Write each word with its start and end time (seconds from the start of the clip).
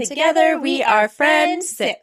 And, 0.00 0.08
together, 0.08 0.58
we 0.60 0.82
are 0.82 1.08
FriendSip, 1.08 1.96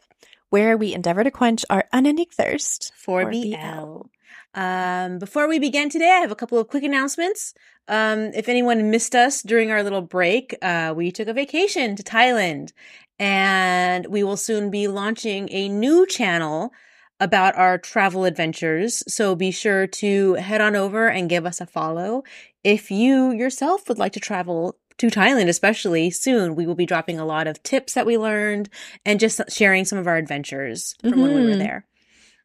where 0.50 0.76
we 0.76 0.94
endeavor 0.94 1.24
to 1.24 1.30
quench 1.30 1.64
our 1.70 1.84
unending 1.92 2.26
thirst 2.30 2.92
for 2.96 3.22
for 3.22 3.30
BL. 3.30 4.06
Um, 4.54 5.18
before 5.18 5.48
we 5.48 5.58
begin 5.58 5.90
today, 5.90 6.10
I 6.10 6.20
have 6.20 6.30
a 6.30 6.36
couple 6.36 6.58
of 6.58 6.68
quick 6.68 6.82
announcements. 6.82 7.52
Um, 7.88 8.30
if 8.34 8.48
anyone 8.48 8.90
missed 8.90 9.14
us 9.14 9.42
during 9.42 9.70
our 9.70 9.82
little 9.82 10.02
break, 10.02 10.56
uh, 10.62 10.94
we 10.96 11.12
took 11.12 11.28
a 11.28 11.34
vacation 11.34 11.94
to 11.96 12.02
Thailand 12.02 12.72
and 13.18 14.06
we 14.06 14.22
will 14.22 14.36
soon 14.36 14.70
be 14.70 14.88
launching 14.88 15.48
a 15.50 15.68
new 15.68 16.06
channel 16.06 16.72
about 17.20 17.56
our 17.56 17.78
travel 17.78 18.24
adventures. 18.24 19.02
So 19.08 19.34
be 19.34 19.50
sure 19.50 19.86
to 19.86 20.34
head 20.34 20.60
on 20.60 20.76
over 20.76 21.08
and 21.08 21.30
give 21.30 21.46
us 21.46 21.60
a 21.60 21.66
follow. 21.66 22.24
If 22.64 22.90
you 22.90 23.32
yourself 23.32 23.88
would 23.88 23.98
like 23.98 24.12
to 24.12 24.20
travel 24.20 24.76
to 24.98 25.08
Thailand, 25.08 25.48
especially 25.48 26.10
soon, 26.10 26.54
we 26.54 26.66
will 26.66 26.74
be 26.74 26.86
dropping 26.86 27.18
a 27.18 27.24
lot 27.26 27.46
of 27.46 27.62
tips 27.62 27.94
that 27.94 28.06
we 28.06 28.16
learned 28.16 28.68
and 29.04 29.20
just 29.20 29.40
sharing 29.50 29.84
some 29.84 29.98
of 29.98 30.06
our 30.06 30.16
adventures 30.16 30.94
from 31.02 31.20
when 31.20 31.34
we 31.34 31.44
were 31.44 31.54
Mhm. 31.54 31.58
there. 31.58 31.86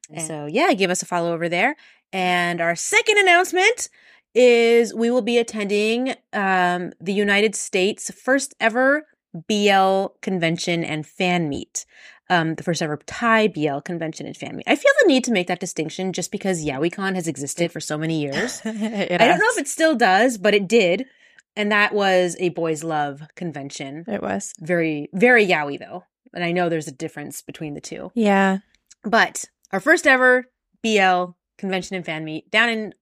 Yeah. 0.09 0.27
So 0.27 0.45
yeah, 0.47 0.73
give 0.73 0.89
us 0.91 1.01
a 1.01 1.05
follow 1.05 1.33
over 1.33 1.47
there. 1.47 1.75
And 2.11 2.59
our 2.59 2.75
second 2.75 3.17
announcement 3.17 3.87
is 4.35 4.93
we 4.93 5.09
will 5.11 5.21
be 5.21 5.37
attending 5.37 6.15
um, 6.33 6.91
the 6.99 7.13
United 7.13 7.55
States' 7.55 8.11
first 8.11 8.53
ever 8.59 9.05
BL 9.47 10.07
convention 10.21 10.83
and 10.83 11.05
fan 11.07 11.48
meet. 11.48 11.85
Um, 12.29 12.55
the 12.55 12.63
first 12.63 12.81
ever 12.81 12.98
Thai 13.05 13.48
BL 13.48 13.79
convention 13.79 14.26
and 14.26 14.35
fan 14.37 14.55
meet. 14.55 14.65
I 14.67 14.76
feel 14.77 14.91
the 15.01 15.07
need 15.07 15.23
to 15.26 15.31
make 15.33 15.48
that 15.48 15.59
distinction 15.59 16.13
just 16.13 16.31
because 16.31 16.63
Yaoi-Con 16.65 17.15
has 17.15 17.27
existed 17.27 17.71
for 17.73 17.81
so 17.81 17.98
many 17.98 18.21
years. 18.21 18.61
I 18.65 18.70
don't 19.17 19.39
know 19.39 19.49
if 19.51 19.57
it 19.57 19.67
still 19.67 19.95
does, 19.95 20.37
but 20.37 20.54
it 20.54 20.65
did. 20.67 21.05
And 21.55 21.71
that 21.71 21.94
was 21.94 22.35
a 22.40 22.49
boys 22.49 22.84
love 22.84 23.24
convention. 23.35 24.05
it 24.07 24.21
was. 24.21 24.54
Very, 24.60 25.10
very 25.13 25.46
yaoi 25.46 25.77
though. 25.80 26.04
And 26.34 26.44
I 26.44 26.52
know 26.54 26.70
there's 26.70 26.88
a 26.88 26.91
difference 26.94 27.41
between 27.41 27.74
the 27.74 27.82
two. 27.82 28.12
Yeah. 28.16 28.60
But 29.04 29.46
our 29.72 29.79
first 29.82 30.07
ever 30.07 30.46
BL 30.82 31.32
convention 31.57 31.96
and 31.96 32.05
fan 32.05 32.24
meet 32.24 32.49
down 32.52 32.70
in 32.70 32.94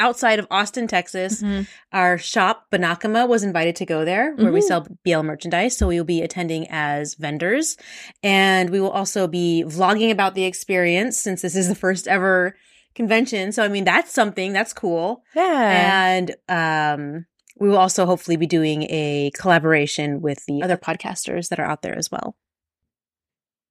outside 0.00 0.40
of 0.40 0.46
Austin, 0.50 0.88
Texas. 0.88 1.40
Mhm. 1.40 1.68
Our 1.92 2.18
shop, 2.18 2.66
Banakama, 2.72 3.28
was 3.28 3.44
invited 3.44 3.76
to 3.76 3.86
go 3.86 4.04
there 4.04 4.34
where 4.34 4.50
we 4.50 4.58
Mhm. 4.60 4.64
sell 4.64 4.86
BL 5.04 5.22
merchandise. 5.22 5.76
So 5.76 5.86
we 5.86 5.96
will 6.00 6.04
be 6.04 6.20
attending 6.20 6.66
as 6.68 7.14
vendors. 7.14 7.76
And 8.24 8.70
we 8.70 8.80
will 8.80 8.90
also 8.90 9.28
be 9.28 9.62
vlogging 9.64 10.10
about 10.10 10.34
the 10.34 10.44
experience 10.46 11.16
since 11.20 11.42
this 11.42 11.54
is 11.54 11.68
the 11.68 11.76
first 11.76 12.08
ever 12.08 12.56
convention. 12.96 13.52
So 13.52 13.62
I 13.62 13.68
mean 13.68 13.84
that's 13.84 14.12
something 14.12 14.52
that's 14.52 14.72
cool. 14.72 15.22
Yeah. 15.36 16.00
And 16.16 16.34
um 16.48 17.26
we 17.56 17.68
will 17.68 17.78
also 17.78 18.06
hopefully 18.06 18.36
be 18.36 18.46
doing 18.46 18.82
a 18.84 19.30
collaboration 19.34 20.20
with 20.20 20.44
the 20.46 20.62
other 20.62 20.76
podcasters 20.76 21.48
that 21.48 21.58
are 21.60 21.66
out 21.66 21.82
there 21.82 21.96
as 21.96 22.10
well. 22.10 22.36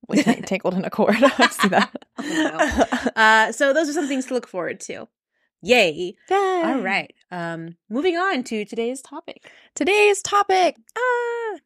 we 0.08 0.22
tangled 0.24 0.74
in 0.74 0.86
a 0.86 0.90
cord. 0.90 1.16
I 1.22 1.48
see 1.50 1.68
that. 1.70 2.06
Oh, 2.18 3.12
Uh, 3.16 3.52
so 3.52 3.74
those 3.74 3.90
are 3.90 3.94
some 3.94 4.08
things 4.08 4.26
to 4.28 4.34
look 4.34 4.48
forward 4.48 4.80
to. 4.82 5.08
Yay. 5.62 6.16
All 6.66 6.80
right. 6.80 7.14
Um, 7.32 7.78
moving 7.90 8.18
on 8.18 8.44
to 8.44 8.66
today's 8.66 9.02
topic. 9.02 9.50
Today's 9.76 10.22
topic. 10.22 10.76
Ah. 10.98 11.58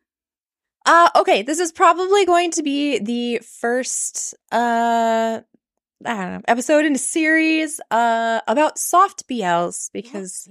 Uh, 0.85 1.09
okay, 1.17 1.41
this 1.41 1.59
is 1.59 1.71
probably 1.71 2.23
going 2.25 2.51
to 2.51 2.63
be 2.63 2.99
the 2.99 3.39
first 3.39 4.33
uh 4.51 5.41
I 6.05 6.13
don't 6.13 6.31
know, 6.33 6.41
episode 6.47 6.85
in 6.85 6.93
a 6.93 6.99
series 6.99 7.81
uh 7.91 8.39
about 8.47 8.77
soft 8.77 9.27
BLs 9.27 9.89
because 9.91 10.47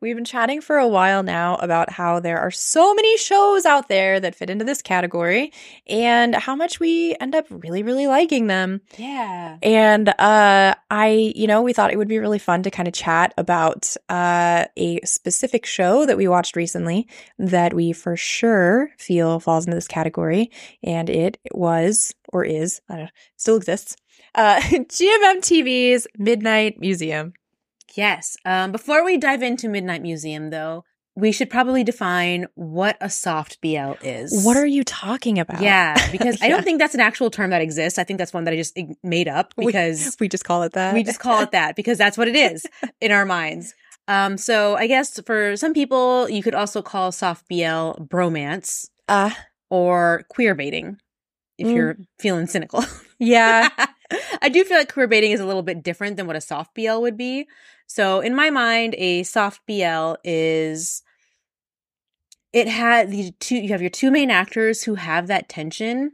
we've 0.00 0.14
been 0.16 0.24
chatting 0.24 0.60
for 0.60 0.76
a 0.76 0.88
while 0.88 1.22
now 1.22 1.56
about 1.56 1.90
how 1.90 2.20
there 2.20 2.38
are 2.38 2.50
so 2.50 2.94
many 2.94 3.16
shows 3.18 3.64
out 3.64 3.88
there 3.88 4.20
that 4.20 4.34
fit 4.34 4.50
into 4.50 4.64
this 4.64 4.82
category 4.82 5.52
and 5.86 6.34
how 6.34 6.54
much 6.54 6.78
we 6.78 7.16
end 7.20 7.34
up 7.34 7.46
really 7.50 7.82
really 7.82 8.06
liking 8.06 8.46
them. 8.46 8.80
Yeah. 8.96 9.58
And 9.62 10.08
uh 10.08 10.74
I, 10.90 11.32
you 11.34 11.46
know, 11.46 11.62
we 11.62 11.72
thought 11.72 11.92
it 11.92 11.96
would 11.96 12.08
be 12.08 12.18
really 12.18 12.38
fun 12.38 12.62
to 12.62 12.70
kind 12.70 12.88
of 12.88 12.94
chat 12.94 13.34
about 13.36 13.94
uh 14.08 14.66
a 14.76 15.00
specific 15.04 15.66
show 15.66 16.06
that 16.06 16.16
we 16.16 16.28
watched 16.28 16.56
recently 16.56 17.08
that 17.38 17.74
we 17.74 17.92
for 17.92 18.16
sure 18.16 18.90
feel 18.98 19.40
falls 19.40 19.66
into 19.66 19.76
this 19.76 19.88
category 19.88 20.50
and 20.82 21.10
it 21.10 21.38
was 21.52 22.14
or 22.30 22.44
is, 22.44 22.80
I 22.88 22.94
don't 22.94 23.04
know, 23.04 23.10
still 23.36 23.56
exists. 23.56 23.96
Uh 24.34 24.60
GMM 24.60 25.38
TV's 25.40 26.06
Midnight 26.18 26.78
Museum. 26.78 27.32
Yes. 27.98 28.36
Um, 28.44 28.70
before 28.70 29.04
we 29.04 29.16
dive 29.18 29.42
into 29.42 29.68
Midnight 29.68 30.02
Museum, 30.02 30.50
though, 30.50 30.84
we 31.16 31.32
should 31.32 31.50
probably 31.50 31.82
define 31.82 32.46
what 32.54 32.96
a 33.00 33.10
soft 33.10 33.60
BL 33.60 33.94
is. 34.02 34.44
What 34.44 34.56
are 34.56 34.64
you 34.66 34.84
talking 34.84 35.40
about? 35.40 35.60
Yeah, 35.60 35.96
because 36.12 36.38
I 36.42 36.48
don't 36.48 36.62
think 36.62 36.78
that's 36.78 36.94
an 36.94 37.00
actual 37.00 37.28
term 37.28 37.50
that 37.50 37.60
exists. 37.60 37.98
I 37.98 38.04
think 38.04 38.18
that's 38.18 38.32
one 38.32 38.44
that 38.44 38.54
I 38.54 38.56
just 38.56 38.78
made 39.02 39.26
up 39.26 39.52
We- 39.56 39.66
because 39.66 40.16
we 40.20 40.28
just 40.28 40.44
call 40.44 40.62
it 40.62 40.74
that. 40.74 40.94
we 40.94 41.02
just 41.02 41.18
call 41.18 41.42
it 41.42 41.50
that 41.50 41.74
because 41.74 41.98
that's 41.98 42.16
what 42.16 42.28
it 42.28 42.36
is 42.36 42.64
in 43.00 43.10
our 43.10 43.26
minds. 43.26 43.74
Um, 44.06 44.38
so 44.38 44.76
I 44.76 44.86
guess 44.86 45.20
for 45.26 45.56
some 45.56 45.74
people, 45.74 46.30
you 46.30 46.40
could 46.42 46.54
also 46.54 46.80
call 46.82 47.10
soft 47.10 47.48
BL 47.48 47.98
bromance 48.08 48.86
uh 49.08 49.30
or 49.70 50.22
queer 50.30 50.54
baiting 50.54 50.98
if 51.58 51.66
Mm. 51.66 51.74
you're 51.74 51.96
feeling 52.20 52.46
cynical. 52.46 52.84
yeah. 53.18 53.68
I 54.40 54.48
do 54.48 54.64
feel 54.64 54.78
like 54.78 54.92
queer 54.92 55.08
baiting 55.08 55.32
is 55.32 55.40
a 55.40 55.44
little 55.46 55.64
bit 55.64 55.82
different 55.82 56.16
than 56.16 56.28
what 56.28 56.36
a 56.36 56.40
soft 56.40 56.74
BL 56.76 57.00
would 57.00 57.16
be. 57.16 57.48
So 57.88 58.20
in 58.20 58.36
my 58.36 58.50
mind, 58.50 58.94
a 58.96 59.24
soft 59.24 59.62
BL 59.66 60.14
is 60.22 61.02
it 62.52 62.68
had 62.68 63.10
the 63.10 63.32
two 63.40 63.56
you 63.56 63.70
have 63.70 63.80
your 63.80 63.90
two 63.90 64.10
main 64.10 64.30
actors 64.30 64.82
who 64.82 64.94
have 64.94 65.26
that 65.26 65.48
tension 65.48 66.12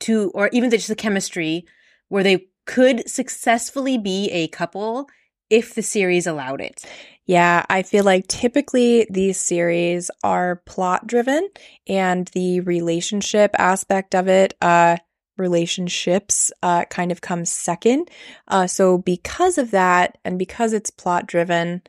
to 0.00 0.32
or 0.34 0.48
even 0.52 0.70
just 0.70 0.88
the 0.88 0.96
chemistry 0.96 1.64
where 2.08 2.24
they 2.24 2.46
could 2.66 3.08
successfully 3.08 3.98
be 3.98 4.30
a 4.30 4.48
couple 4.48 5.08
if 5.50 5.74
the 5.74 5.82
series 5.82 6.26
allowed 6.26 6.60
it. 6.60 6.84
Yeah, 7.26 7.64
I 7.68 7.82
feel 7.82 8.04
like 8.04 8.26
typically 8.26 9.06
these 9.08 9.38
series 9.38 10.10
are 10.24 10.56
plot 10.66 11.06
driven 11.06 11.48
and 11.86 12.26
the 12.28 12.60
relationship 12.60 13.54
aspect 13.58 14.14
of 14.14 14.28
it, 14.28 14.54
uh, 14.60 14.96
relationships, 15.36 16.52
uh, 16.62 16.84
kind 16.86 17.12
of 17.12 17.20
comes 17.20 17.50
second. 17.50 18.10
Uh, 18.48 18.66
so 18.66 18.98
because 18.98 19.58
of 19.58 19.70
that 19.70 20.18
and 20.24 20.38
because 20.38 20.72
it's 20.72 20.90
plot 20.90 21.26
driven, 21.26 21.82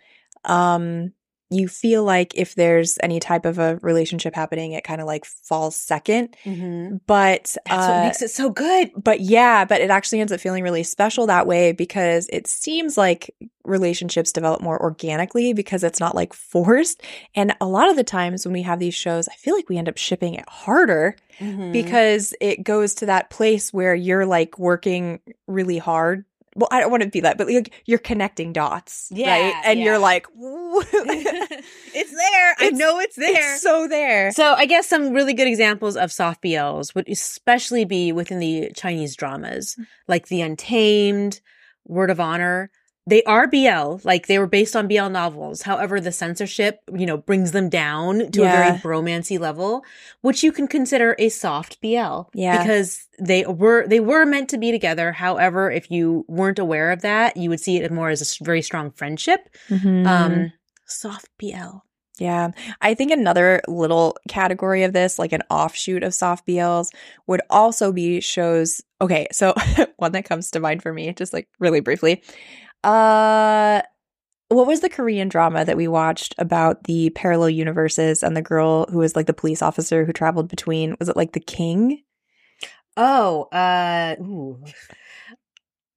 um, 0.46 1.14
you 1.54 1.68
feel 1.68 2.04
like 2.04 2.34
if 2.36 2.56
there's 2.56 2.98
any 3.04 3.20
type 3.20 3.46
of 3.46 3.60
a 3.60 3.78
relationship 3.82 4.36
happening, 4.36 4.72
it 4.74 4.84
kind 4.84 5.02
of 5.02 5.08
like 5.08 5.26
falls 5.26 5.76
second. 5.76 6.36
Mm-hmm. 6.46 6.98
But, 7.08 7.56
That's 7.68 7.88
what 7.88 7.98
uh, 7.98 8.04
makes 8.06 8.22
it 8.22 8.32
so 8.32 8.50
good. 8.50 8.92
but 8.96 9.20
yeah, 9.22 9.66
but 9.66 9.82
it 9.82 9.90
actually 9.90 10.20
ends 10.22 10.32
up 10.32 10.40
feeling 10.40 10.64
really 10.64 10.84
special 10.84 11.28
that 11.28 11.48
way 11.48 11.72
because 11.72 12.28
it 12.32 12.48
seems 12.48 12.98
like 12.98 13.34
relationships 13.66 14.34
develop 14.34 14.62
more 14.62 14.82
organically 14.82 15.54
because 15.54 15.84
it's 15.86 16.00
not 16.00 16.16
like 16.16 16.34
forced. 16.34 17.02
And 17.34 17.56
a 17.62 17.66
lot 17.66 17.90
of 17.90 17.96
the 17.96 18.04
times 18.04 18.46
when 18.46 18.52
we 18.54 18.62
have 18.64 18.80
these 18.80 18.94
shows, 18.94 19.30
I 19.30 19.36
feel 19.36 19.56
like 19.56 19.70
we 19.70 19.78
end 19.78 19.88
up 19.88 19.98
shipping 19.98 20.34
it 20.34 20.48
harder 20.50 21.16
Mhm. 21.40 21.72
because 21.72 22.34
it 22.42 22.64
goes 22.64 22.94
to 22.96 23.06
that 23.08 23.30
place 23.30 23.72
where 23.74 23.96
you're 23.96 24.26
like 24.26 24.60
working 24.60 25.20
really 25.48 25.78
hard. 25.78 26.26
Well, 26.56 26.68
I 26.72 26.80
don't 26.80 26.92
want 26.92 27.04
to 27.04 27.10
be 27.10 27.22
that, 27.22 27.38
but 27.38 27.48
like 27.48 27.74
you're 27.86 27.98
connecting 28.00 28.54
dots, 28.54 29.08
Yeah, 29.12 29.30
right? 29.32 29.56
And 29.66 29.80
yeah. 29.80 29.86
you're 29.86 30.00
like, 30.00 30.28
it's 30.38 32.12
there. 32.12 32.56
I 32.60 32.66
It's- 32.66 32.78
know 32.80 33.00
it's 33.00 33.16
there. 33.16 33.54
it's 33.54 33.62
so 33.64 33.88
there. 33.88 34.32
So 34.32 34.54
I 34.54 34.66
guess 34.66 34.88
some 34.88 35.14
really 35.14 35.34
good 35.34 35.48
examples 35.48 35.96
of 35.98 36.12
soft 36.12 36.44
BLs 36.44 36.94
would 36.96 37.08
especially 37.10 37.86
be 37.86 38.12
within 38.12 38.40
the 38.40 38.72
Chinese 38.76 39.16
dramas, 39.16 39.76
mm. 39.80 39.88
like 40.08 40.28
The 40.28 40.42
Untamed, 40.42 41.42
Word 41.86 42.10
of 42.10 42.20
Honor. 42.20 42.70
They 43.06 43.22
are 43.24 43.48
BL, 43.48 43.98
like 44.06 44.28
they 44.28 44.40
were 44.40 44.48
based 44.48 44.78
on 44.78 44.88
BL 44.88 45.10
novels. 45.10 45.64
However, 45.64 46.00
the 46.00 46.12
censorship, 46.12 46.80
you 46.94 47.06
know, 47.06 47.18
brings 47.18 47.52
them 47.52 47.68
down 47.68 48.32
to 48.32 48.42
a 48.44 48.46
very 48.46 48.78
bromancy 48.78 49.38
level, 49.38 49.84
which 50.22 50.42
you 50.42 50.54
can 50.54 50.68
consider 50.68 51.14
a 51.20 51.28
soft 51.28 51.82
BL. 51.82 52.22
Yeah. 52.34 52.64
Because 52.64 53.06
they 53.20 53.46
were, 53.46 53.86
they 53.88 54.00
were 54.00 54.26
meant 54.26 54.50
to 54.52 54.58
be 54.58 54.72
together. 54.72 55.12
However, 55.12 55.70
if 55.70 55.92
you 55.92 56.24
weren't 56.30 56.60
aware 56.60 56.92
of 56.92 57.02
that, 57.02 57.36
you 57.36 57.50
would 57.50 57.60
see 57.60 57.78
it 57.78 57.92
more 57.92 58.10
as 58.10 58.22
a 58.22 58.44
very 58.44 58.62
strong 58.62 58.92
friendship. 58.92 59.50
Mhm. 59.70 60.08
Um, 60.08 60.54
soft 60.86 61.28
BL. 61.38 61.80
Yeah. 62.20 62.52
I 62.80 62.94
think 62.94 63.12
another 63.12 63.62
little 63.68 64.16
category 64.30 64.84
of 64.84 64.94
this, 64.94 65.20
like 65.20 65.34
an 65.34 65.42
offshoot 65.50 66.04
of 66.04 66.14
soft 66.14 66.48
BLs, 66.48 66.90
would 67.28 67.42
also 67.50 67.92
be 67.92 68.22
shows. 68.22 68.82
Okay. 69.02 69.28
So 69.32 69.54
one 69.98 70.14
that 70.14 70.24
comes 70.26 70.52
to 70.52 70.62
mind 70.62 70.84
for 70.84 70.94
me, 70.94 71.12
just 71.14 71.34
like 71.34 71.50
really 71.60 71.82
briefly. 71.82 72.24
Uh, 72.84 73.82
what 74.50 74.68
was 74.68 74.82
the 74.82 74.90
Korean 74.90 75.30
drama 75.30 75.66
that 75.66 75.78
we 75.78 75.88
watched 75.88 76.36
about 76.38 76.84
the 76.84 77.10
parallel 77.12 77.50
universes 77.50 78.24
and 78.24 78.36
the 78.36 78.42
girl 78.42 78.86
who 78.90 79.00
was 79.00 79.16
like 79.16 79.26
the 79.26 79.34
police 79.34 79.62
officer 79.62 80.06
who 80.06 80.14
traveled 80.14 80.50
between? 80.50 80.96
Was 81.00 81.10
it 81.10 81.18
like 81.18 81.34
the 81.34 81.40
king? 81.40 82.04
Oh, 82.96 83.44
uh, 83.52 84.16
ooh. 84.20 84.64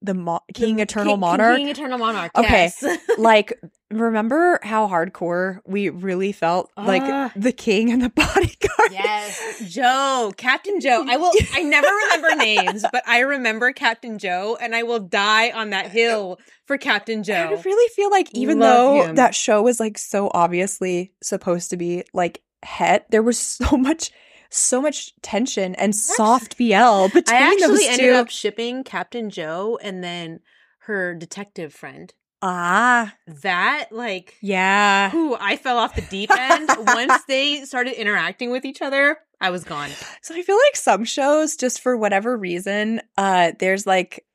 The 0.07 0.13
mo- 0.15 0.39
King 0.53 0.77
The 0.77 0.83
Eternal 0.83 1.13
King- 1.13 1.19
Monarch. 1.19 1.57
King 1.57 1.67
Eternal 1.69 1.97
Monarch. 1.99 2.31
Okay. 2.35 2.71
Yes. 2.81 2.83
like 3.19 3.53
remember 3.91 4.59
how 4.63 4.87
hardcore 4.87 5.59
we 5.65 5.87
really 5.89 6.31
felt 6.33 6.69
like 6.75 7.01
Ah. 7.05 7.31
the 7.35 7.51
king 7.53 7.89
and 7.91 8.01
the 8.01 8.09
bodyguard. 8.15 8.91
yes. 8.91 9.61
Joe, 9.67 10.33
Captain 10.35 10.79
Joe. 10.81 11.05
I 11.07 11.15
will 11.17 11.31
I 11.53 11.63
never 11.63 11.87
remember 11.87 12.35
names, 12.43 12.83
but 12.91 13.03
I 13.07 13.19
remember 13.19 13.71
Captain 13.71 14.17
Joe 14.17 14.57
and 14.59 14.75
I 14.75 14.83
will 14.83 14.99
die 14.99 15.51
on 15.51 15.69
that 15.69 15.89
hill 15.91 16.39
for 16.65 16.77
Captain 16.77 17.23
Joe. 17.23 17.33
I 17.57 17.61
really 17.61 17.89
feel 17.93 18.09
like 18.09 18.33
even 18.33 18.59
Love 18.59 18.75
though 18.75 19.03
him. 19.09 19.15
that 19.15 19.33
show 19.35 19.61
was 19.61 19.79
like 19.79 19.97
so 19.97 20.29
obviously 20.33 21.13
supposed 21.21 21.69
to 21.69 21.77
be 21.77 22.03
like 22.13 22.41
het, 22.63 23.05
there 23.11 23.23
was 23.23 23.37
so 23.39 23.77
much 23.77 24.11
so 24.49 24.81
much 24.81 25.13
tension 25.21 25.75
and 25.75 25.95
soft 25.95 26.57
BL 26.57 27.07
between 27.13 27.23
I 27.37 27.51
actually 27.51 27.67
those 27.67 27.87
ended 27.87 27.99
two. 28.07 28.13
up 28.13 28.29
shipping 28.29 28.83
Captain 28.83 29.29
Joe 29.29 29.79
and 29.81 30.03
then 30.03 30.39
her 30.79 31.13
detective 31.15 31.73
friend. 31.73 32.13
ah, 32.41 33.13
That 33.43 33.87
like 33.91 34.35
yeah. 34.41 35.13
Ooh, 35.15 35.35
I 35.39 35.57
fell 35.57 35.77
off 35.77 35.95
the 35.95 36.01
deep 36.03 36.31
end. 36.31 36.69
Once 36.85 37.23
they 37.27 37.65
started 37.65 37.99
interacting 37.99 38.51
with 38.51 38.63
each 38.65 38.81
other, 38.81 39.17
I 39.41 39.49
was 39.49 39.63
gone. 39.63 39.89
So 40.21 40.33
I 40.35 40.41
feel 40.43 40.57
like 40.57 40.75
some 40.75 41.03
shows, 41.03 41.57
just 41.57 41.81
for 41.81 41.97
whatever 41.97 42.37
reason, 42.37 43.01
uh, 43.17 43.51
there's 43.59 43.85
like 43.85 44.25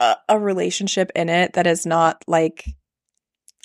a, 0.00 0.16
a 0.28 0.38
relationship 0.38 1.10
in 1.14 1.28
it 1.28 1.52
that 1.54 1.66
is 1.66 1.86
not 1.86 2.22
like 2.26 2.64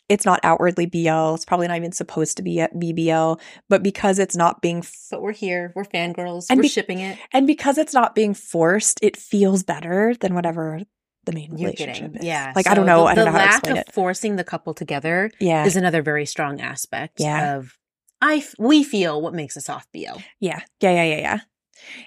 it's 0.09 0.25
not 0.25 0.39
outwardly 0.43 0.85
BL. 0.85 1.33
It's 1.35 1.45
probably 1.45 1.67
not 1.67 1.77
even 1.77 1.91
supposed 1.91 2.37
to 2.37 2.43
be 2.43 2.59
at 2.61 2.73
BBL, 2.73 3.39
but 3.69 3.83
because 3.83 4.19
it's 4.19 4.35
not 4.35 4.61
being 4.61 4.79
f- 4.79 4.93
But 5.11 5.21
we're 5.21 5.31
here. 5.33 5.73
We're 5.75 5.83
fangirls. 5.83 6.45
And 6.49 6.57
we're 6.59 6.63
be- 6.63 6.67
shipping 6.69 6.99
it. 6.99 7.17
and 7.33 7.45
because 7.47 7.77
it's 7.77 7.93
not 7.93 8.15
being 8.15 8.33
forced, 8.33 8.99
it 9.01 9.17
feels 9.17 9.63
better 9.63 10.13
than 10.19 10.33
whatever 10.33 10.81
the 11.25 11.33
main 11.33 11.57
You're 11.57 11.71
relationship 11.71 12.05
kidding. 12.13 12.15
is. 12.21 12.25
Yeah. 12.25 12.53
like 12.55 12.67
I 12.67 12.73
don't 12.73 12.85
know. 12.85 13.01
The, 13.03 13.09
I 13.09 13.15
don't 13.15 13.25
know 13.25 13.31
how 13.31 13.37
to 13.39 13.43
lack 13.43 13.53
explain 13.59 13.77
of 13.77 13.81
it. 13.87 13.93
forcing 13.93 14.35
the 14.37 14.45
couple 14.45 14.73
together 14.73 15.29
Yeah, 15.39 15.65
is 15.65 15.75
another 15.75 16.01
very 16.01 16.25
strong 16.25 16.61
aspect 16.61 17.19
Yeah. 17.19 17.57
of 17.57 17.77
I 18.21 18.35
f- 18.37 18.55
we 18.57 18.83
feel 18.83 19.21
what 19.21 19.33
makes 19.33 19.57
a 19.57 19.61
soft 19.61 19.91
BL. 19.91 19.99
Yeah, 20.39 20.61
yeah, 20.79 20.91
yeah, 20.91 21.03
yeah, 21.03 21.17
yeah. 21.17 21.39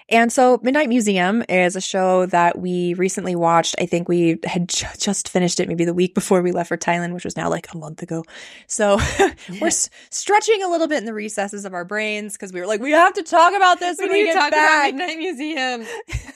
And 0.09 0.31
so, 0.31 0.59
Midnight 0.63 0.89
Museum 0.89 1.43
is 1.49 1.75
a 1.75 1.81
show 1.81 2.25
that 2.27 2.59
we 2.59 2.93
recently 2.95 3.35
watched. 3.35 3.75
I 3.79 3.85
think 3.85 4.07
we 4.09 4.39
had 4.43 4.69
ju- 4.69 4.85
just 4.97 5.29
finished 5.29 5.59
it 5.59 5.67
maybe 5.67 5.85
the 5.85 5.93
week 5.93 6.13
before 6.13 6.41
we 6.41 6.51
left 6.51 6.67
for 6.69 6.77
Thailand, 6.77 7.13
which 7.13 7.23
was 7.23 7.35
now 7.37 7.49
like 7.49 7.67
a 7.73 7.77
month 7.77 8.01
ago. 8.01 8.23
So, 8.67 8.99
we're 9.61 9.67
s- 9.67 9.89
stretching 10.09 10.61
a 10.63 10.67
little 10.67 10.87
bit 10.87 10.97
in 10.97 11.05
the 11.05 11.13
recesses 11.13 11.65
of 11.65 11.73
our 11.73 11.85
brains 11.85 12.33
because 12.33 12.51
we 12.53 12.59
were 12.59 12.67
like, 12.67 12.81
we 12.81 12.91
have 12.91 13.13
to 13.13 13.23
talk 13.23 13.53
about 13.55 13.79
this 13.79 13.97
when 13.99 14.09
we, 14.09 14.23
need 14.23 14.29
to 14.29 14.33
get 14.33 14.39
talk 14.39 14.51
back. 14.51 14.89
about 14.89 14.97
Midnight 14.97 15.17
Museum, 15.17 15.85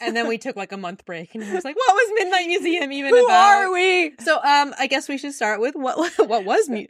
and 0.01 0.15
then 0.15 0.27
we 0.27 0.37
took 0.37 0.55
like 0.55 0.71
a 0.71 0.77
month 0.77 1.05
break, 1.05 1.35
and 1.35 1.43
I 1.43 1.53
was 1.53 1.63
like, 1.65 1.75
"What 1.87 1.93
was 1.93 2.11
Midnight 2.15 2.47
Museum 2.47 2.91
even 2.91 3.13
Who 3.13 3.25
about?" 3.25 3.53
are 3.65 3.71
we? 3.73 4.13
So, 4.19 4.35
um, 4.37 4.73
I 4.79 4.87
guess 4.87 5.09
we 5.09 5.17
should 5.17 5.33
start 5.33 5.59
with 5.59 5.75
what 5.75 5.97
what 6.27 6.45
was 6.45 6.69
mu- 6.69 6.85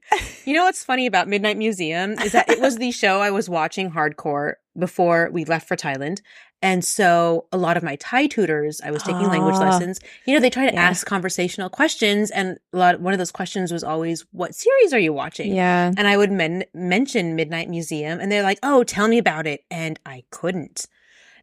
You 0.45 0.53
know 0.53 0.63
what's 0.65 0.83
funny 0.83 1.06
about 1.07 1.27
Midnight 1.27 1.57
Museum 1.57 2.13
is 2.19 2.31
that 2.33 2.50
it 2.50 2.59
was 2.59 2.77
the 2.77 2.91
show 2.91 3.19
I 3.21 3.31
was 3.31 3.50
watching 3.50 3.91
hardcore 3.91 4.53
before 4.77 5.30
we 5.31 5.45
left 5.45 5.68
for 5.68 5.75
Thailand. 5.75 6.22
And 6.62 6.83
so 6.83 7.45
a 7.51 7.57
lot 7.57 7.77
of 7.77 7.83
my 7.83 7.95
Thai 7.98 8.27
tutors, 8.27 8.81
I 8.81 8.89
was 8.92 9.04
taking 9.04 9.27
language 9.27 9.56
Ah. 9.57 9.69
lessons. 9.69 10.00
You 10.25 10.33
know, 10.33 10.39
they 10.39 10.50
try 10.50 10.66
to 10.68 10.74
Yeah. 10.74 10.81
ask 10.81 11.06
conversational 11.06 11.69
questions 11.69 12.31
and 12.31 12.57
a 12.74 12.77
lot 12.77 13.00
one 13.01 13.13
of 13.13 13.19
those 13.19 13.31
questions 13.31 13.72
was 13.72 13.83
always 13.83 14.25
what 14.31 14.56
series 14.56 14.94
are 14.94 15.00
you 15.00 15.13
watching? 15.13 15.54
Yeah. 15.54 15.92
And 15.98 16.07
I 16.07 16.18
would 16.18 16.31
men- 16.31 16.63
mention 16.74 17.36
Midnight 17.36 17.69
Museum 17.69 18.19
and 18.19 18.31
they're 18.31 18.44
like, 18.44 18.60
"Oh, 18.63 18.83
tell 18.83 19.07
me 19.07 19.18
about 19.18 19.45
it." 19.48 19.63
And 19.69 20.00
I 20.06 20.24
couldn't. 20.31 20.88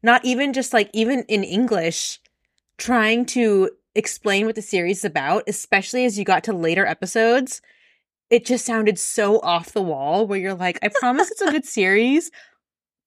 Not 0.03 0.25
even 0.25 0.53
just 0.53 0.73
like 0.73 0.91
even 0.93 1.25
in 1.29 1.45
English 1.45 2.19
trying 2.79 3.25
to 3.27 3.71
explain 3.95 4.47
what 4.47 4.55
the 4.57 4.63
series 4.63 4.99
is 4.99 5.05
about, 5.05 5.45
especially 5.47 6.05
as 6.05 6.19
you 6.19 6.25
got 6.25 6.43
to 6.45 6.53
later 6.53 6.87
episodes, 6.87 7.61
it 8.31 8.45
just 8.47 8.65
sounded 8.65 8.99
so 8.99 9.39
off 9.41 9.73
the 9.73 9.83
wall 9.83 10.27
where 10.27 10.39
you're 10.39 10.55
like, 10.55 10.79
I 10.83 10.89
promise 10.89 11.31
it's 11.31 11.43
a 11.43 11.51
good 11.51 11.67
series, 11.79 12.31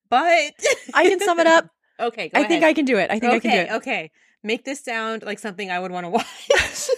but 0.09 0.53
I 0.93 1.09
can 1.09 1.19
sum 1.19 1.39
it 1.39 1.47
up. 1.47 1.69
okay, 1.99 2.29
go 2.29 2.39
I 2.39 2.43
think 2.45 2.63
I 2.63 2.73
can 2.73 2.85
do 2.85 2.97
it. 2.97 3.09
I 3.11 3.19
think 3.19 3.33
okay, 3.33 3.35
I 3.35 3.39
can 3.39 3.51
do 3.51 3.73
it. 3.73 3.77
okay. 3.77 4.11
Make 4.43 4.63
this 4.63 4.79
sound 4.83 5.23
like 5.23 5.39
something 5.39 5.71
I 5.71 5.79
would 5.79 5.91
want 5.91 6.05
to 6.05 6.09
watch. 6.11 6.89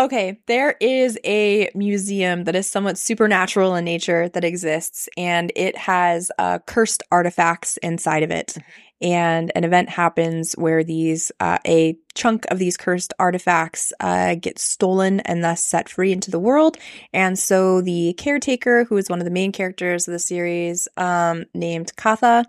Okay, 0.00 0.40
there 0.46 0.76
is 0.80 1.18
a 1.26 1.70
museum 1.74 2.44
that 2.44 2.56
is 2.56 2.66
somewhat 2.66 2.96
supernatural 2.96 3.74
in 3.74 3.84
nature 3.84 4.30
that 4.30 4.44
exists, 4.44 5.10
and 5.14 5.52
it 5.54 5.76
has 5.76 6.30
uh, 6.38 6.58
cursed 6.66 7.02
artifacts 7.12 7.76
inside 7.82 8.22
of 8.22 8.30
it. 8.30 8.56
And 9.02 9.52
an 9.54 9.62
event 9.62 9.90
happens 9.90 10.54
where 10.54 10.82
these, 10.82 11.30
uh, 11.38 11.58
a 11.66 11.98
chunk 12.14 12.46
of 12.50 12.58
these 12.58 12.78
cursed 12.78 13.12
artifacts 13.18 13.92
uh, 14.00 14.36
gets 14.36 14.62
stolen 14.62 15.20
and 15.20 15.44
thus 15.44 15.62
set 15.62 15.90
free 15.90 16.12
into 16.12 16.30
the 16.30 16.40
world. 16.40 16.78
And 17.12 17.38
so 17.38 17.82
the 17.82 18.14
caretaker, 18.14 18.84
who 18.84 18.96
is 18.96 19.10
one 19.10 19.18
of 19.18 19.26
the 19.26 19.30
main 19.30 19.52
characters 19.52 20.08
of 20.08 20.12
the 20.12 20.18
series, 20.18 20.88
um, 20.96 21.44
named 21.52 21.92
Katha, 21.96 22.46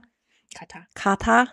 Kata. 0.58 0.88
Kata, 0.96 1.52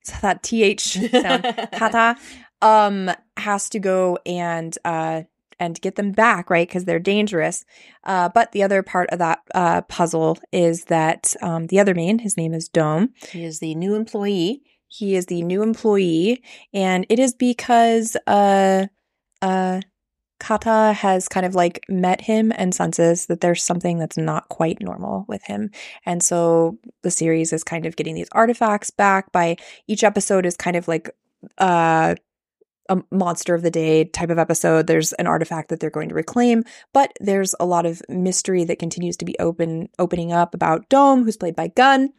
it's 0.00 0.20
that 0.20 0.44
th 0.44 0.80
sound, 0.80 1.42
Kata 1.72 2.16
um 2.62 3.10
has 3.36 3.68
to 3.70 3.78
go 3.78 4.18
and 4.26 4.76
uh 4.84 5.22
and 5.58 5.80
get 5.80 5.96
them 5.96 6.12
back 6.12 6.50
right 6.50 6.68
because 6.68 6.84
they're 6.84 6.98
dangerous 6.98 7.64
uh 8.04 8.28
but 8.28 8.52
the 8.52 8.62
other 8.62 8.82
part 8.82 9.08
of 9.10 9.18
that 9.18 9.40
uh 9.54 9.80
puzzle 9.82 10.38
is 10.52 10.84
that 10.84 11.34
um 11.42 11.66
the 11.68 11.80
other 11.80 11.94
main 11.94 12.18
his 12.18 12.36
name 12.36 12.52
is 12.54 12.68
dome 12.68 13.10
He 13.30 13.44
is 13.44 13.58
the 13.60 13.74
new 13.74 13.94
employee. 13.94 14.62
he 14.88 15.16
is 15.16 15.26
the 15.26 15.42
new 15.42 15.62
employee 15.62 16.42
and 16.72 17.06
it 17.08 17.18
is 17.18 17.34
because 17.34 18.16
uh 18.26 18.86
uh 19.42 19.80
Kata 20.38 20.92
has 20.92 21.28
kind 21.28 21.46
of 21.46 21.54
like 21.54 21.82
met 21.88 22.20
him 22.20 22.52
and 22.56 22.74
senses 22.74 23.24
that 23.26 23.40
there's 23.40 23.62
something 23.62 23.98
that's 23.98 24.18
not 24.18 24.50
quite 24.50 24.82
normal 24.82 25.24
with 25.28 25.42
him. 25.44 25.70
And 26.04 26.22
so 26.22 26.78
the 27.02 27.10
series 27.10 27.54
is 27.54 27.64
kind 27.64 27.86
of 27.86 27.96
getting 27.96 28.14
these 28.14 28.28
artifacts 28.32 28.90
back 28.90 29.32
by 29.32 29.56
each 29.86 30.04
episode 30.04 30.44
is 30.44 30.54
kind 30.54 30.76
of 30.76 30.88
like 30.88 31.08
uh 31.56 32.16
a 32.88 32.98
monster 33.10 33.54
of 33.54 33.62
the 33.62 33.70
day 33.70 34.04
type 34.04 34.30
of 34.30 34.38
episode. 34.38 34.86
There's 34.86 35.12
an 35.14 35.26
artifact 35.26 35.68
that 35.68 35.80
they're 35.80 35.90
going 35.90 36.08
to 36.08 36.14
reclaim, 36.14 36.64
but 36.92 37.12
there's 37.20 37.54
a 37.58 37.66
lot 37.66 37.86
of 37.86 38.02
mystery 38.08 38.64
that 38.64 38.78
continues 38.78 39.16
to 39.18 39.24
be 39.24 39.36
open 39.38 39.88
opening 39.98 40.32
up 40.32 40.54
about 40.54 40.88
Dome, 40.88 41.24
who's 41.24 41.36
played 41.36 41.56
by 41.56 41.68
Gun. 41.68 42.12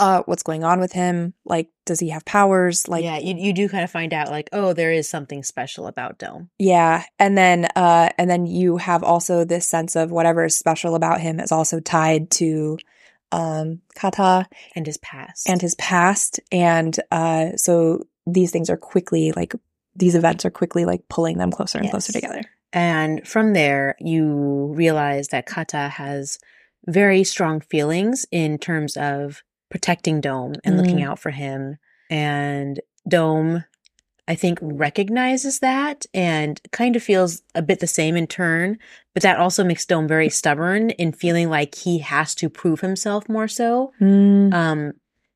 Uh, 0.00 0.22
what's 0.26 0.42
going 0.42 0.64
on 0.64 0.80
with 0.80 0.90
him? 0.92 1.32
Like, 1.44 1.68
does 1.84 2.00
he 2.00 2.08
have 2.08 2.24
powers? 2.24 2.88
Like, 2.88 3.04
yeah, 3.04 3.18
you, 3.18 3.36
you 3.36 3.52
do 3.52 3.68
kind 3.68 3.84
of 3.84 3.90
find 3.90 4.12
out 4.12 4.30
like, 4.30 4.48
oh, 4.52 4.72
there 4.72 4.90
is 4.90 5.08
something 5.08 5.44
special 5.44 5.86
about 5.86 6.18
Dome. 6.18 6.50
yeah. 6.58 7.04
And 7.20 7.38
then, 7.38 7.66
uh, 7.76 8.08
and 8.18 8.28
then 8.28 8.46
you 8.46 8.78
have 8.78 9.04
also 9.04 9.44
this 9.44 9.68
sense 9.68 9.94
of 9.94 10.10
whatever 10.10 10.44
is 10.44 10.56
special 10.56 10.96
about 10.96 11.20
him 11.20 11.38
is 11.38 11.52
also 11.52 11.78
tied 11.78 12.32
to, 12.32 12.78
um, 13.30 13.80
Kata 13.94 14.48
and 14.74 14.84
his 14.86 14.96
past. 14.98 15.48
and 15.48 15.62
his 15.62 15.76
past. 15.76 16.40
And, 16.50 16.98
uh, 17.12 17.56
so 17.56 18.08
these 18.26 18.50
things 18.50 18.68
are 18.68 18.76
quickly 18.76 19.30
like, 19.36 19.54
these 19.98 20.14
events 20.14 20.44
are 20.44 20.50
quickly 20.50 20.84
like 20.84 21.08
pulling 21.08 21.38
them 21.38 21.50
closer 21.50 21.78
and 21.78 21.90
closer 21.90 22.12
together. 22.12 22.42
And 22.72 23.26
from 23.26 23.52
there, 23.52 23.96
you 24.00 24.72
realize 24.74 25.28
that 25.28 25.46
Kata 25.46 25.88
has 25.88 26.38
very 26.86 27.24
strong 27.24 27.60
feelings 27.60 28.26
in 28.30 28.58
terms 28.58 28.96
of 28.96 29.42
protecting 29.70 30.20
Dome 30.20 30.54
and 30.64 30.76
looking 30.76 30.98
Mm. 30.98 31.06
out 31.06 31.18
for 31.18 31.30
him. 31.30 31.78
And 32.10 32.80
Dome, 33.08 33.64
I 34.28 34.34
think, 34.34 34.58
recognizes 34.62 35.60
that 35.60 36.06
and 36.14 36.60
kind 36.72 36.94
of 36.96 37.02
feels 37.02 37.42
a 37.54 37.62
bit 37.62 37.80
the 37.80 37.86
same 37.86 38.16
in 38.16 38.26
turn. 38.26 38.78
But 39.14 39.22
that 39.22 39.38
also 39.38 39.64
makes 39.64 39.86
Dome 39.86 40.06
very 40.06 40.28
stubborn 40.28 40.90
in 40.90 41.12
feeling 41.12 41.48
like 41.48 41.74
he 41.74 41.98
has 41.98 42.34
to 42.36 42.48
prove 42.50 42.80
himself 42.80 43.28
more 43.28 43.48
so 43.48 43.92
um, 44.00 44.92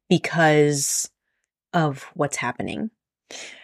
because 0.08 1.10
of 1.72 2.10
what's 2.14 2.36
happening. 2.36 2.90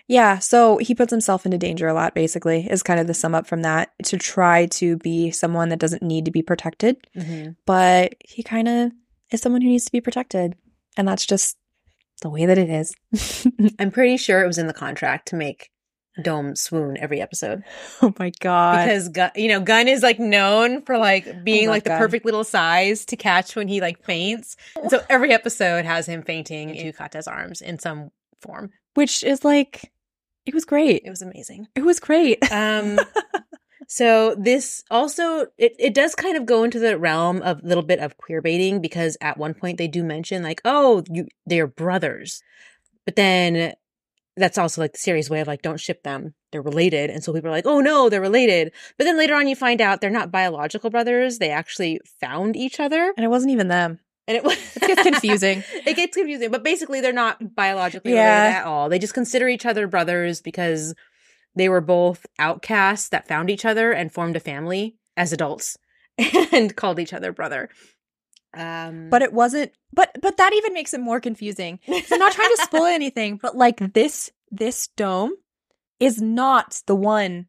Yeah, 0.09 0.39
so 0.39 0.79
he 0.79 0.95
puts 0.95 1.11
himself 1.11 1.45
into 1.45 1.59
danger 1.59 1.89
a 1.89 1.95
lot, 1.95 2.15
basically, 2.15 2.69
is 2.71 2.83
kind 2.83 3.01
of 3.01 3.07
the 3.07 3.15
sum 3.15 3.35
up 3.35 3.47
from 3.47 3.63
that 3.63 3.91
to 4.05 4.17
try 4.17 4.67
to 4.67 4.97
be 4.99 5.31
someone 5.31 5.69
that 5.71 5.81
doesn't 5.81 6.03
need 6.03 6.25
to 6.27 6.31
be 6.31 6.43
protected, 6.43 6.97
mm-hmm. 7.17 7.53
but 7.65 8.15
he 8.21 8.43
kind 8.43 8.69
of 8.69 8.93
is 9.33 9.41
someone 9.41 9.63
who 9.63 9.69
needs 9.69 9.85
to 9.87 9.93
be 9.93 10.01
protected. 10.01 10.55
And 10.97 11.07
that's 11.09 11.27
just 11.27 11.57
the 12.23 12.31
way 12.31 12.47
that 12.47 12.59
it 12.59 12.71
is. 12.71 12.95
I'm 13.79 13.91
pretty 13.91 14.17
sure 14.17 14.43
it 14.43 14.47
was 14.47 14.59
in 14.59 14.69
the 14.69 14.73
contract 14.73 15.29
to 15.29 15.37
make 15.37 15.71
Dome 16.23 16.57
swoon 16.57 16.97
every 16.99 17.21
episode. 17.21 17.63
oh 18.03 18.15
my 18.19 18.31
God. 18.41 18.85
because 18.85 19.09
Gun, 19.09 19.31
you 19.35 19.49
know 19.49 19.61
Gun 19.61 19.89
is 19.89 20.03
like 20.03 20.19
known 20.19 20.83
for 20.83 20.97
like 20.97 21.27
oh 21.27 21.35
being 21.45 21.67
love 21.67 21.77
like 21.77 21.85
the 21.85 21.91
perfect 21.91 22.25
little 22.25 22.45
size 22.45 23.05
to 23.07 23.17
catch 23.17 23.55
when 23.55 23.69
he 23.69 23.81
like 23.81 24.03
faints. 24.03 24.57
And 24.81 24.91
so 24.91 25.03
every 25.11 25.33
episode 25.33 25.85
has 25.85 26.07
him 26.07 26.23
fainting 26.23 26.75
into 26.75 26.97
Kata's 26.97 27.29
arms 27.29 27.61
in 27.61 27.79
some 27.79 28.11
form. 28.41 28.71
Which 28.95 29.23
is 29.23 29.45
like, 29.45 29.93
it 30.47 30.55
was 30.55 30.65
great. 30.65 31.03
It 31.05 31.11
was 31.11 31.23
amazing. 31.23 31.69
It 31.75 31.85
was 31.85 32.01
great. 32.01 32.51
Um 32.51 32.99
so 33.89 34.35
this 34.37 34.83
also 34.91 35.47
it, 35.59 35.75
it 35.79 35.95
does 35.95 36.15
kind 36.15 36.37
of 36.37 36.47
go 36.47 36.65
into 36.65 36.79
the 36.79 36.99
realm 36.99 37.43
of 37.43 37.63
a 37.63 37.67
little 37.67 37.83
bit 37.83 37.99
of 37.99 38.17
queer 38.17 38.41
baiting 38.41 38.81
because 38.81 39.17
at 39.21 39.39
one 39.39 39.55
point 39.55 39.79
they 39.79 39.89
do 39.89 40.03
mention 40.03 40.43
like 40.43 40.61
oh 40.65 41.05
you 41.11 41.27
they're 41.47 41.67
brothers. 41.67 42.43
But 43.05 43.17
then 43.17 43.75
that's 44.37 44.59
also 44.59 44.81
like 44.81 44.93
the 44.93 44.99
series 44.99 45.31
way 45.31 45.41
of 45.41 45.47
like 45.47 45.63
don't 45.63 45.81
ship 45.81 46.03
them 46.03 46.35
they're 46.53 46.63
related 46.63 47.11
and 47.11 47.25
so 47.25 47.33
people 47.33 47.49
are 47.49 47.53
like 47.53 47.67
oh 47.67 47.81
no 47.81 48.09
they're 48.09 48.21
related 48.21 48.73
but 48.99 49.05
then 49.05 49.17
later 49.17 49.35
on 49.35 49.49
you 49.49 49.57
find 49.57 49.81
out 49.81 50.01
they're 50.01 50.11
not 50.11 50.31
biological 50.31 50.91
brothers 50.91 51.39
they 51.39 51.51
actually 51.51 52.01
found 52.21 52.55
each 52.55 52.79
other 52.79 53.13
And 53.17 53.25
it 53.25 53.29
wasn't 53.29 53.53
even 53.53 53.69
them. 53.69 53.99
And 54.29 54.37
it 54.37 54.45
was 54.45 54.57
It 54.77 54.81
gets 54.87 55.03
confusing. 55.03 55.63
it 55.87 55.95
gets 55.95 56.17
confusing 56.17 56.51
but 56.51 56.63
basically 56.65 57.01
they're 57.01 57.13
not 57.13 57.55
biologically 57.55 58.13
Yeah. 58.13 58.39
related 58.43 58.57
at 58.57 58.65
all. 58.67 58.89
They 58.89 58.99
just 58.99 59.15
consider 59.15 59.49
each 59.49 59.67
other 59.67 59.87
brothers 59.87 60.41
because 60.41 60.95
they 61.55 61.69
were 61.69 61.81
both 61.81 62.27
outcasts 62.39 63.09
that 63.11 63.27
found 63.29 63.49
each 63.51 63.65
other 63.65 63.93
and 63.93 64.13
formed 64.13 64.37
a 64.37 64.41
family 64.41 64.97
as 65.17 65.33
adults 65.33 65.79
and 66.53 66.75
called 66.77 66.99
each 66.99 67.13
other 67.13 67.33
brother. 67.33 67.69
Um 68.55 69.11
but 69.11 69.23
it 69.23 69.33
wasn't 69.33 69.73
but 69.93 70.11
but 70.21 70.37
that 70.39 70.53
even 70.55 70.73
makes 70.73 70.95
it 70.95 71.01
more 71.01 71.21
confusing. 71.21 71.79
I'm 71.89 72.19
not 72.19 72.33
trying 72.33 72.51
to 72.57 72.63
spoil 72.63 72.85
anything 72.87 73.37
but 73.41 73.57
like 73.57 73.93
this 73.95 74.31
this 74.51 74.89
dome 74.97 75.33
is 75.99 76.21
not 76.23 76.81
the 76.87 76.95
one 76.97 77.47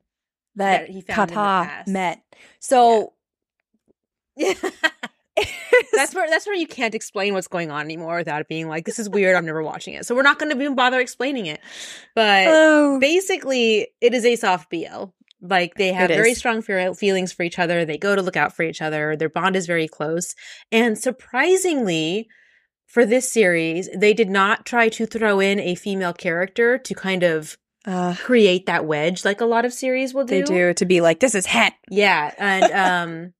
that, 0.56 0.88
That 0.88 0.90
he 0.90 1.02
found 1.02 1.30
in 1.32 1.36
the 1.36 1.42
kata 1.42 1.84
met. 1.92 2.22
So 2.60 3.14
that's 5.94 6.14
where 6.16 6.30
that's 6.30 6.46
where 6.48 6.56
you 6.56 6.68
can't 6.68 6.96
explain 6.96 7.34
what's 7.34 7.48
going 7.48 7.72
on 7.72 7.82
anymore 7.82 8.18
without 8.18 8.42
it 8.42 8.48
being 8.48 8.68
like 8.68 8.86
this 8.86 9.00
is 9.00 9.10
weird. 9.10 9.36
I'm 9.36 9.46
never 9.46 9.64
watching 9.64 9.94
it, 9.94 10.06
so 10.06 10.16
we're 10.16 10.22
not 10.24 10.40
going 10.40 10.52
to 10.52 10.62
even 10.62 10.76
bother 10.76 11.00
explaining 11.00 11.46
it. 11.46 11.60
But 12.16 12.48
oh 12.50 13.00
basically, 13.00 13.88
it 14.02 14.14
is 14.14 14.26
a 14.26 14.36
soft 14.36 14.70
BL. 14.70 15.06
Like 15.42 15.76
they 15.76 15.94
have 15.94 16.10
very 16.10 16.34
strong 16.34 16.62
fe- 16.62 16.94
feelings 16.94 17.32
for 17.32 17.44
each 17.44 17.60
other. 17.60 17.86
They 17.86 17.98
go 17.98 18.16
to 18.16 18.22
look 18.22 18.38
out 18.38 18.56
for 18.56 18.64
each 18.64 18.82
other. 18.82 19.16
Their 19.16 19.30
bond 19.30 19.56
is 19.56 19.68
very 19.68 19.88
close, 19.88 20.36
and 20.72 20.98
surprisingly. 20.98 22.28
For 22.90 23.06
this 23.06 23.30
series, 23.30 23.90
they 23.94 24.14
did 24.14 24.30
not 24.30 24.66
try 24.66 24.88
to 24.88 25.06
throw 25.06 25.42
in 25.42 25.60
a 25.60 25.76
female 25.76 26.14
character 26.14 26.78
to 26.78 26.94
kind 26.96 27.22
of 27.22 27.58
uh, 27.86 28.16
create 28.16 28.66
that 28.66 28.86
wedge 28.86 29.26
like 29.26 29.42
a 29.42 29.46
lot 29.46 29.66
of 29.66 29.74
series 29.74 30.14
will 30.14 30.26
do. 30.26 30.36
they 30.36 30.42
do 30.42 30.74
to 30.74 30.86
be 30.86 31.02
like 31.02 31.20
this 31.20 31.36
is 31.36 31.46
het 31.46 31.74
yeah, 31.90 32.34
and 32.38 32.64
um 32.72 33.34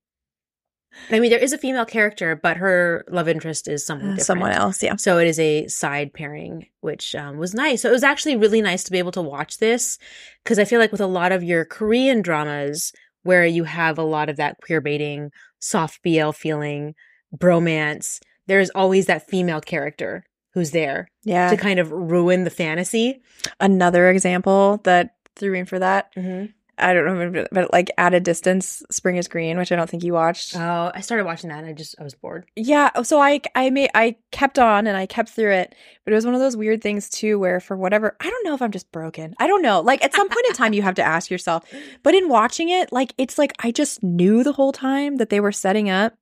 I 1.10 1.20
mean 1.20 1.30
there 1.30 1.38
is 1.38 1.52
a 1.52 1.58
female 1.58 1.84
character, 1.84 2.36
but 2.36 2.56
her 2.58 3.04
love 3.08 3.28
interest 3.28 3.68
is 3.68 3.84
someone 3.84 4.16
different. 4.16 4.20
Uh, 4.20 4.24
someone 4.24 4.52
else 4.52 4.82
yeah 4.82 4.96
So 4.96 5.18
it 5.18 5.26
is 5.26 5.38
a 5.38 5.66
side 5.68 6.12
pairing, 6.12 6.66
which 6.80 7.14
um, 7.14 7.38
was 7.38 7.54
nice. 7.54 7.82
So 7.82 7.88
it 7.88 7.92
was 7.92 8.04
actually 8.04 8.36
really 8.36 8.62
nice 8.62 8.84
to 8.84 8.92
be 8.92 8.98
able 8.98 9.12
to 9.12 9.22
watch 9.22 9.58
this 9.58 9.98
because 10.44 10.58
I 10.58 10.64
feel 10.64 10.80
like 10.80 10.92
with 10.92 11.00
a 11.00 11.06
lot 11.06 11.32
of 11.32 11.42
your 11.42 11.64
Korean 11.64 12.22
dramas 12.22 12.92
where 13.22 13.44
you 13.44 13.64
have 13.64 13.98
a 13.98 14.02
lot 14.02 14.28
of 14.28 14.36
that 14.36 14.58
queer 14.62 14.80
baiting, 14.80 15.30
soft 15.58 16.02
BL 16.02 16.30
feeling, 16.30 16.94
bromance, 17.36 18.20
there's 18.46 18.70
always 18.70 19.06
that 19.06 19.28
female 19.28 19.60
character 19.60 20.24
who's 20.54 20.70
there 20.70 21.08
yeah 21.24 21.50
to 21.50 21.56
kind 21.56 21.78
of 21.78 21.92
ruin 21.92 22.44
the 22.44 22.50
fantasy. 22.50 23.20
another 23.60 24.08
example 24.10 24.80
that 24.84 25.14
threw 25.36 25.52
me 25.52 25.64
for 25.64 25.78
that 25.78 26.14
Mm-hmm. 26.16 26.46
I 26.78 26.92
don't 26.94 27.04
remember 27.04 27.46
but 27.52 27.72
like 27.72 27.90
at 27.98 28.14
a 28.14 28.20
distance 28.20 28.82
spring 28.90 29.16
is 29.16 29.28
green 29.28 29.58
which 29.58 29.72
i 29.72 29.76
don't 29.76 29.90
think 29.90 30.02
you 30.02 30.12
watched 30.12 30.54
Oh, 30.56 30.90
I 30.94 31.00
started 31.00 31.24
watching 31.24 31.50
that 31.50 31.58
and 31.58 31.66
I 31.66 31.72
just 31.72 31.94
I 31.98 32.04
was 32.04 32.14
bored. 32.14 32.46
Yeah, 32.56 33.02
so 33.02 33.20
I 33.20 33.40
I 33.54 33.70
made 33.70 33.90
I 33.94 34.16
kept 34.32 34.58
on 34.58 34.86
and 34.86 34.96
I 34.96 35.06
kept 35.06 35.28
through 35.30 35.52
it, 35.52 35.74
but 36.04 36.12
it 36.12 36.14
was 36.14 36.24
one 36.24 36.34
of 36.34 36.40
those 36.40 36.56
weird 36.56 36.82
things 36.82 37.08
too 37.08 37.38
where 37.38 37.60
for 37.60 37.76
whatever 37.76 38.16
I 38.20 38.28
don't 38.28 38.44
know 38.44 38.54
if 38.54 38.62
I'm 38.62 38.70
just 38.70 38.90
broken. 38.92 39.34
I 39.38 39.46
don't 39.46 39.62
know. 39.62 39.80
Like 39.80 40.02
at 40.04 40.14
some 40.14 40.28
point 40.28 40.46
in 40.48 40.54
time 40.54 40.72
you 40.72 40.82
have 40.82 40.94
to 40.96 41.02
ask 41.02 41.30
yourself. 41.30 41.64
But 42.02 42.14
in 42.14 42.28
watching 42.28 42.68
it, 42.68 42.92
like 42.92 43.14
it's 43.18 43.38
like 43.38 43.52
I 43.60 43.70
just 43.70 44.02
knew 44.02 44.42
the 44.42 44.52
whole 44.52 44.72
time 44.72 45.16
that 45.16 45.30
they 45.30 45.40
were 45.40 45.52
setting 45.52 45.90
up 45.90 46.14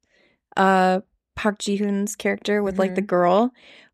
uh 0.56 1.00
Park 1.34 1.58
Ji-hoon's 1.58 2.16
character 2.16 2.62
with 2.62 2.78
like 2.78 2.94
the 2.94 3.02
girl, 3.02 3.52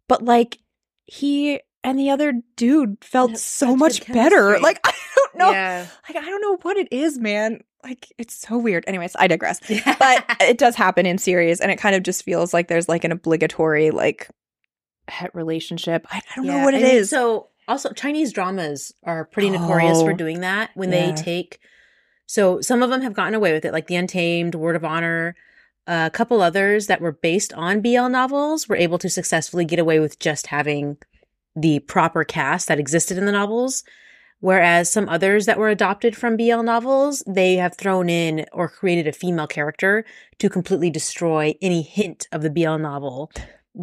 but 0.09 0.25
like 0.25 0.59
he 1.07 1.61
and 1.85 1.99
the 1.99 2.11
other 2.11 2.35
dude 2.57 2.97
felt 3.05 3.37
so 3.39 3.75
much 3.77 4.07
better. 4.13 4.59
Like 4.63 4.81
I 4.85 4.93
don't 5.17 5.39
know. 5.39 5.51
Yeah. 5.51 5.87
Like 6.09 6.23
I 6.23 6.27
don't 6.29 6.41
know 6.41 6.57
what 6.63 6.77
it 6.77 6.89
is, 6.93 7.19
man. 7.19 7.61
Like 7.83 8.13
it's 8.19 8.35
so 8.35 8.59
weird. 8.59 8.85
Anyways, 8.87 9.17
I 9.19 9.27
digress 9.27 9.61
Yeah. 9.69 9.97
but 9.99 10.25
it 10.41 10.59
does 10.59 10.77
happen 10.77 11.05
in 11.07 11.19
series 11.19 11.61
and 11.61 11.71
it 11.73 11.79
kind 11.79 11.97
of 11.97 12.03
just 12.03 12.23
feels 12.25 12.55
like 12.55 12.69
there's 12.69 12.89
like 12.89 13.05
an 13.05 13.13
obligatory 13.13 13.91
like 13.91 14.29
het 15.09 15.35
relationship 15.35 16.07
i, 16.13 16.19
I 16.19 16.37
don't 16.37 16.47
know 16.47 16.63
what 16.65 16.75
it 16.75 16.83
is. 16.83 17.11
So 17.11 17.49
also 17.67 17.93
Chinese 17.93 18.33
dramas 18.33 18.93
are 19.05 19.25
pretty 19.25 19.51
notorious 19.51 20.01
for 20.01 20.13
Oh, 20.13 20.17
doing 20.17 20.41
that 20.41 20.71
when 20.75 20.93
yeah. 20.93 21.11
they 21.11 21.21
take 21.23 21.59
so 22.27 22.61
some 22.61 22.83
of 22.83 22.91
them 22.91 23.03
have 23.03 23.13
gotten 23.13 23.35
away 23.35 23.53
with 23.53 23.65
it, 23.65 23.73
like 23.73 23.89
The 23.89 23.97
Untamed, 23.97 24.55
Word 24.55 24.75
of 24.77 24.85
Honor, 24.85 25.35
a 25.87 26.09
couple 26.11 26.41
others 26.41 26.87
that 26.87 27.01
were 27.01 27.13
based 27.13 27.53
on 27.53 27.81
BL 27.83 28.09
novels 28.09 28.69
were 28.69 28.77
able 28.77 28.99
to 28.99 29.11
successfully 29.11 29.65
get 29.65 29.79
away 29.81 29.99
with 29.99 30.19
just 30.19 30.47
having 30.47 30.97
the 31.55 31.81
proper 31.81 32.25
cast 32.25 32.69
that 32.69 32.79
existed 32.79 33.19
in 33.19 33.27
the 33.27 33.33
novels. 33.33 33.85
Whereas 34.41 34.91
some 34.91 35.09
others 35.09 35.47
that 35.47 35.59
were 35.59 35.69
adopted 35.69 36.17
from 36.17 36.37
BL 36.37 36.63
novels, 36.63 37.23
they 37.29 37.57
have 37.57 37.77
thrown 37.77 38.09
in 38.11 38.45
or 38.53 38.69
created 38.69 39.07
a 39.07 39.13
female 39.13 39.47
character 39.47 40.05
to 40.41 40.51
completely 40.51 40.91
destroy 40.91 41.55
any 41.63 41.83
hint 41.83 42.27
of 42.33 42.43
the 42.43 42.51
BL 42.51 42.79
novel 42.79 43.31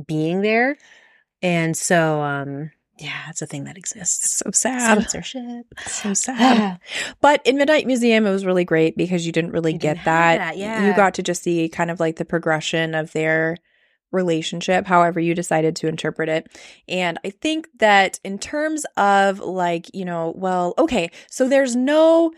being 0.06 0.42
there. 0.42 0.78
And 1.42 1.78
so, 1.78 2.22
um, 2.22 2.72
yeah, 2.98 3.30
it's 3.30 3.42
a 3.42 3.46
thing 3.46 3.64
that 3.64 3.78
exists. 3.78 4.42
so 4.44 4.52
sad 4.52 5.00
Censorship. 5.02 5.66
so 5.88 6.14
sad 6.14 6.80
but 7.22 7.42
in 7.48 7.56
midnight 7.58 7.88
museum 7.88 8.26
it 8.26 8.32
was 8.32 8.46
really 8.46 8.66
great 8.66 8.98
because 8.98 9.26
you 9.26 9.32
didn't 9.32 9.52
really 9.52 9.72
You 9.72 9.80
get 9.80 9.94
didn't 9.94 10.06
that, 10.06 10.38
that, 10.40 10.58
yeah. 10.58 10.86
you 10.86 10.94
got 10.94 11.14
to 11.14 11.24
just 11.24 11.44
see 11.44 11.70
kind 11.70 11.90
of 11.90 12.02
like 12.02 12.18
the 12.18 12.26
progression 12.26 12.94
of 12.94 13.14
their 13.14 13.56
relationship 14.12 14.86
however 14.86 15.20
you 15.20 15.36
decided 15.36 15.76
to 15.76 15.88
interpret 15.88 16.30
it. 16.30 16.48
And 16.88 17.20
i 17.26 17.30
think 17.30 17.68
that 17.80 18.20
in 18.24 18.40
terms 18.40 18.86
of 18.98 19.40
like 19.40 19.94
you 19.94 20.06
know 20.06 20.34
well 20.36 20.74
okay 20.78 21.12
so 21.30 21.48
there's 21.48 21.76
no 21.76 22.32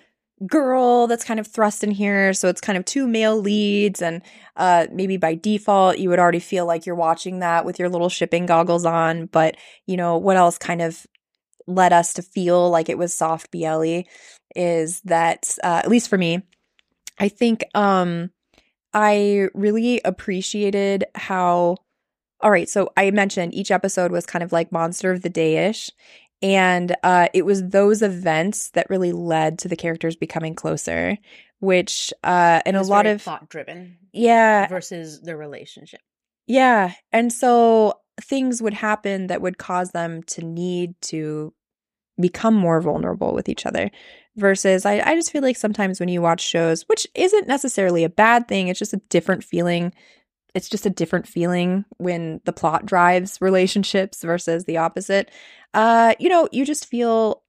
girl 0.47 1.05
that's 1.05 1.23
kind 1.23 1.39
of 1.39 1.45
thrust 1.45 1.83
in 1.83 1.91
here 1.91 2.33
so 2.33 2.47
it's 2.47 2.61
kind 2.61 2.77
of 2.77 2.83
two 2.83 3.07
male 3.07 3.37
leads 3.37 4.01
and 4.01 4.23
uh 4.55 4.87
maybe 4.91 5.15
by 5.15 5.35
default 5.35 5.99
you 5.99 6.09
would 6.09 6.17
already 6.17 6.39
feel 6.39 6.65
like 6.65 6.85
you're 6.85 6.95
watching 6.95 7.39
that 7.39 7.63
with 7.63 7.77
your 7.77 7.89
little 7.89 8.09
shipping 8.09 8.47
goggles 8.47 8.85
on 8.85 9.27
but 9.27 9.55
you 9.85 9.95
know 9.95 10.17
what 10.17 10.37
else 10.37 10.57
kind 10.57 10.81
of 10.81 11.05
led 11.67 11.93
us 11.93 12.13
to 12.13 12.23
feel 12.23 12.69
like 12.71 12.89
it 12.89 12.97
was 12.97 13.13
soft 13.13 13.51
BLE 13.51 14.03
is 14.55 15.01
that 15.01 15.55
uh, 15.63 15.81
at 15.83 15.89
least 15.89 16.09
for 16.09 16.17
me 16.17 16.41
I 17.19 17.29
think 17.29 17.63
um 17.75 18.31
I 18.93 19.47
really 19.53 20.01
appreciated 20.03 21.05
how 21.15 21.77
all 22.41 22.51
right 22.51 22.69
so 22.69 22.91
I 22.97 23.11
mentioned 23.11 23.53
each 23.53 23.71
episode 23.71 24.11
was 24.11 24.25
kind 24.25 24.43
of 24.43 24.51
like 24.51 24.71
monster 24.71 25.11
of 25.11 25.21
the 25.21 25.29
day-ish 25.29 25.91
and 26.41 26.95
uh 27.03 27.27
it 27.33 27.45
was 27.45 27.69
those 27.69 28.01
events 28.01 28.71
that 28.71 28.89
really 28.89 29.11
led 29.11 29.59
to 29.59 29.67
the 29.67 29.75
characters 29.75 30.15
becoming 30.15 30.55
closer 30.55 31.17
which 31.59 32.13
uh 32.23 32.61
and 32.65 32.75
a 32.75 32.81
lot 32.81 33.05
of 33.05 33.21
thought 33.21 33.47
driven 33.49 33.97
yeah 34.11 34.67
versus 34.67 35.21
the 35.21 35.37
relationship. 35.37 36.01
yeah. 36.47 36.93
And 37.11 37.31
so 37.31 37.93
things 38.19 38.61
would 38.61 38.73
happen 38.73 39.27
that 39.27 39.41
would 39.41 39.57
cause 39.57 39.91
them 39.91 40.21
to 40.23 40.43
need 40.43 40.95
to 41.01 41.53
become 42.21 42.53
more 42.53 42.79
vulnerable 42.81 43.33
with 43.33 43.49
each 43.49 43.65
other. 43.65 43.91
Versus, 44.37 44.85
I, 44.85 44.99
I 45.01 45.15
just 45.15 45.29
feel 45.31 45.41
like 45.41 45.57
sometimes 45.57 45.99
when 45.99 46.07
you 46.07 46.21
watch 46.21 46.39
shows, 46.41 46.83
which 46.83 47.05
isn't 47.15 47.49
necessarily 47.49 48.05
a 48.05 48.09
bad 48.09 48.47
thing, 48.47 48.69
it's 48.69 48.79
just 48.79 48.93
a 48.93 49.01
different 49.09 49.43
feeling. 49.43 49.93
It's 50.55 50.69
just 50.69 50.85
a 50.85 50.89
different 50.89 51.27
feeling 51.27 51.83
when 51.97 52.39
the 52.45 52.53
plot 52.53 52.85
drives 52.85 53.39
relationships 53.41 54.21
versus 54.23 54.63
the 54.63 54.77
opposite. 54.77 55.29
Uh, 55.73 56.13
you 56.17 56.29
know, 56.29 56.47
you 56.53 56.65
just 56.65 56.85
feel, 56.87 57.43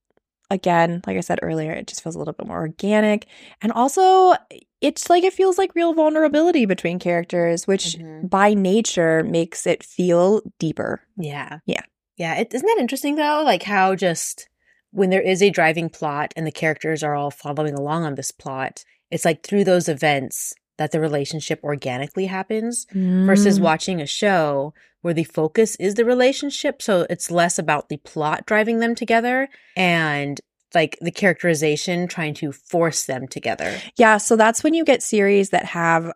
again, 0.50 1.02
like 1.06 1.16
I 1.16 1.20
said 1.20 1.38
earlier, 1.40 1.70
it 1.70 1.86
just 1.86 2.02
feels 2.02 2.16
a 2.16 2.18
little 2.18 2.34
bit 2.34 2.48
more 2.48 2.58
organic. 2.58 3.26
And 3.60 3.70
also, 3.70 4.34
it's 4.80 5.08
like 5.08 5.22
it 5.22 5.32
feels 5.32 5.58
like 5.58 5.76
real 5.76 5.94
vulnerability 5.94 6.66
between 6.66 6.98
characters, 6.98 7.64
which 7.68 7.96
Mhm. 7.96 8.28
by 8.28 8.54
nature 8.54 9.22
makes 9.22 9.68
it 9.68 9.84
feel 9.84 10.42
deeper. 10.58 11.00
Yeah. 11.16 11.58
Yeah. 11.66 11.82
Yeah. 12.16 12.34
It, 12.34 12.52
isn't 12.52 12.66
that 12.66 12.80
interesting 12.80 13.14
though? 13.14 13.42
Like 13.44 13.62
how 13.62 13.94
just 13.94 14.48
when 14.92 15.10
there 15.10 15.20
is 15.22 15.42
a 15.42 15.50
driving 15.50 15.88
plot 15.88 16.32
and 16.36 16.46
the 16.46 16.52
characters 16.52 17.02
are 17.02 17.14
all 17.14 17.30
following 17.30 17.74
along 17.74 18.04
on 18.04 18.14
this 18.14 18.30
plot, 18.30 18.84
it's 19.10 19.24
like 19.24 19.42
through 19.42 19.64
those 19.64 19.88
events 19.88 20.52
that 20.78 20.92
the 20.92 21.00
relationship 21.00 21.60
organically 21.62 22.26
happens 22.26 22.86
versus 22.92 23.58
Mm. 23.58 23.62
watching 23.62 24.00
a 24.00 24.06
show 24.06 24.72
where 25.02 25.14
the 25.14 25.24
focus 25.24 25.76
is 25.76 25.94
the 25.94 26.04
relationship. 26.04 26.80
So 26.80 27.06
it's 27.10 27.30
less 27.30 27.58
about 27.58 27.88
the 27.88 27.96
plot 27.98 28.46
driving 28.46 28.78
them 28.78 28.94
together 28.94 29.48
and 29.76 30.40
like 30.74 30.96
the 31.02 31.10
characterization 31.10 32.06
trying 32.08 32.34
to 32.34 32.52
force 32.52 33.04
them 33.04 33.28
together. 33.28 33.76
Yeah, 33.96 34.16
so 34.16 34.36
that's 34.36 34.64
when 34.64 34.72
you 34.74 34.84
get 34.84 35.02
series 35.02 35.50
that 35.50 35.66
have 35.66 36.10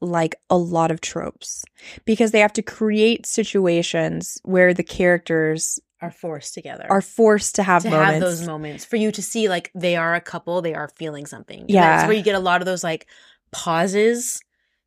like 0.00 0.34
a 0.48 0.56
lot 0.56 0.90
of 0.90 1.00
tropes 1.00 1.64
because 2.04 2.32
they 2.32 2.40
have 2.40 2.54
to 2.54 2.62
create 2.62 3.26
situations 3.26 4.38
where 4.44 4.72
the 4.74 4.82
characters 4.82 5.78
Are 6.02 6.10
forced 6.10 6.54
together. 6.54 6.86
are 6.88 7.02
forced 7.02 7.56
to 7.56 7.62
have 7.62 7.82
to 7.82 7.90
moments. 7.90 8.12
have 8.12 8.20
those 8.22 8.46
moments 8.46 8.84
for 8.86 8.96
you 8.96 9.12
to 9.12 9.22
see 9.22 9.50
like 9.50 9.70
they 9.74 9.96
are 9.96 10.14
a 10.14 10.20
couple, 10.20 10.62
they 10.62 10.74
are 10.74 10.88
feeling 10.88 11.26
something. 11.26 11.60
And 11.60 11.70
Yeah. 11.70 11.96
That's 11.96 12.08
where 12.08 12.16
you 12.16 12.22
get 12.22 12.34
a 12.34 12.40
lot 12.40 12.62
of 12.62 12.66
those 12.66 12.82
like 12.82 13.06
pauses. 13.50 14.40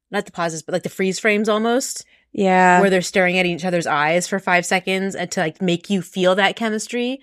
Not 0.10 0.26
the 0.26 0.32
pauses, 0.32 0.64
but 0.64 0.74
like 0.74 0.84
the 0.84 0.90
freeze 0.90 1.20
frames 1.20 1.50
almost, 1.50 2.06
yeah. 2.32 2.82
where 2.82 2.90
they're 2.90 3.02
staring 3.02 3.38
at 3.38 3.46
each 3.46 3.66
other's 3.66 3.88
eyes 3.88 4.28
for 4.28 4.40
five 4.40 4.66
seconds 4.66 5.16
and 5.16 5.32
to 5.32 5.40
like 5.40 5.62
make 5.62 5.90
you 5.90 6.02
feel 6.02 6.36
that 6.36 6.56
chemistry. 6.56 7.20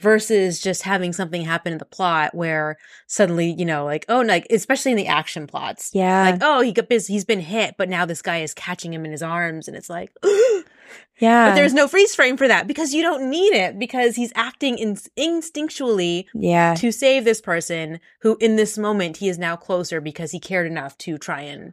versus 0.00 0.60
just 0.60 0.82
having 0.82 1.12
something 1.12 1.42
happen 1.42 1.72
in 1.72 1.78
the 1.78 1.84
plot 1.84 2.34
where 2.34 2.76
suddenly, 3.08 3.52
you 3.52 3.64
know, 3.64 3.84
like, 3.84 4.04
oh, 4.08 4.20
like, 4.20 4.46
especially 4.50 4.92
in 4.92 4.96
the 4.96 5.08
action 5.08 5.46
plots. 5.46 5.90
Yeah. 5.92 6.30
Like, 6.30 6.40
oh, 6.42 6.60
he 6.60 6.72
got 6.72 6.88
busy, 6.88 7.12
he's 7.12 7.24
been 7.24 7.40
hit, 7.40 7.74
but 7.76 7.88
now 7.88 8.04
this 8.06 8.22
guy 8.22 8.38
is 8.38 8.54
catching 8.54 8.92
him 8.92 9.04
in 9.04 9.10
his 9.10 9.22
arms 9.22 9.66
and 9.68 9.76
it's 9.76 9.90
like, 9.90 10.12
yeah. 11.18 11.48
but 11.50 11.54
there's 11.54 11.74
no 11.74 11.88
freeze 11.88 12.14
frame 12.14 12.36
for 12.36 12.48
that 12.48 12.66
because 12.66 12.94
you 12.94 13.02
don't 13.02 13.28
need 13.30 13.54
it 13.54 13.78
because 13.78 14.16
he's 14.16 14.32
acting 14.34 14.78
in- 14.78 14.96
instinctually 15.18 16.26
yeah. 16.34 16.74
to 16.74 16.90
save 16.92 17.24
this 17.24 17.40
person 17.40 18.00
who 18.20 18.36
in 18.40 18.56
this 18.56 18.78
moment 18.78 19.18
he 19.18 19.28
is 19.28 19.38
now 19.38 19.56
closer 19.56 20.00
because 20.00 20.30
he 20.30 20.40
cared 20.40 20.66
enough 20.66 20.96
to 20.98 21.18
try 21.18 21.40
and 21.42 21.72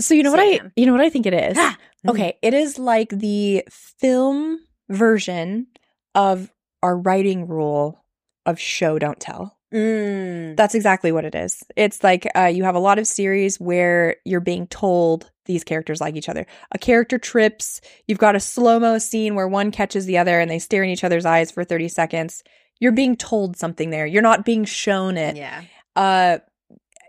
So 0.00 0.14
you 0.14 0.22
know 0.22 0.30
what 0.30 0.40
I 0.40 0.52
him. 0.52 0.72
you 0.76 0.86
know 0.86 0.92
what 0.92 1.00
I 1.00 1.10
think 1.10 1.26
it 1.26 1.34
is? 1.34 1.56
Ah! 1.58 1.76
Okay, 2.08 2.36
it 2.42 2.52
is 2.54 2.78
like 2.78 3.10
the 3.10 3.64
film 3.70 4.58
version 4.88 5.68
of 6.14 6.52
our 6.82 6.98
writing 6.98 7.46
rule 7.46 8.04
of 8.44 8.58
show 8.58 8.98
don't 8.98 9.20
tell. 9.20 9.56
Mm. 9.72 10.56
That's 10.56 10.74
exactly 10.74 11.12
what 11.12 11.24
it 11.24 11.34
is. 11.34 11.62
It's 11.76 12.04
like 12.04 12.28
uh, 12.36 12.46
you 12.46 12.64
have 12.64 12.74
a 12.74 12.80
lot 12.80 12.98
of 12.98 13.06
series 13.06 13.58
where 13.58 14.16
you're 14.24 14.40
being 14.40 14.66
told 14.66 15.30
these 15.46 15.64
characters 15.64 16.00
like 16.00 16.16
each 16.16 16.28
other. 16.28 16.46
A 16.72 16.78
character 16.78 17.18
trips. 17.18 17.80
You've 18.06 18.18
got 18.18 18.36
a 18.36 18.40
slow 18.40 18.78
mo 18.78 18.98
scene 18.98 19.34
where 19.34 19.48
one 19.48 19.70
catches 19.70 20.06
the 20.06 20.18
other 20.18 20.40
and 20.40 20.50
they 20.50 20.58
stare 20.58 20.82
in 20.82 20.90
each 20.90 21.04
other's 21.04 21.26
eyes 21.26 21.50
for 21.50 21.64
30 21.64 21.88
seconds. 21.88 22.42
You're 22.80 22.92
being 22.92 23.16
told 23.16 23.56
something 23.56 23.90
there. 23.90 24.06
You're 24.06 24.22
not 24.22 24.44
being 24.44 24.64
shown 24.64 25.16
it. 25.16 25.36
yeah. 25.36 25.62
Uh, 25.94 26.38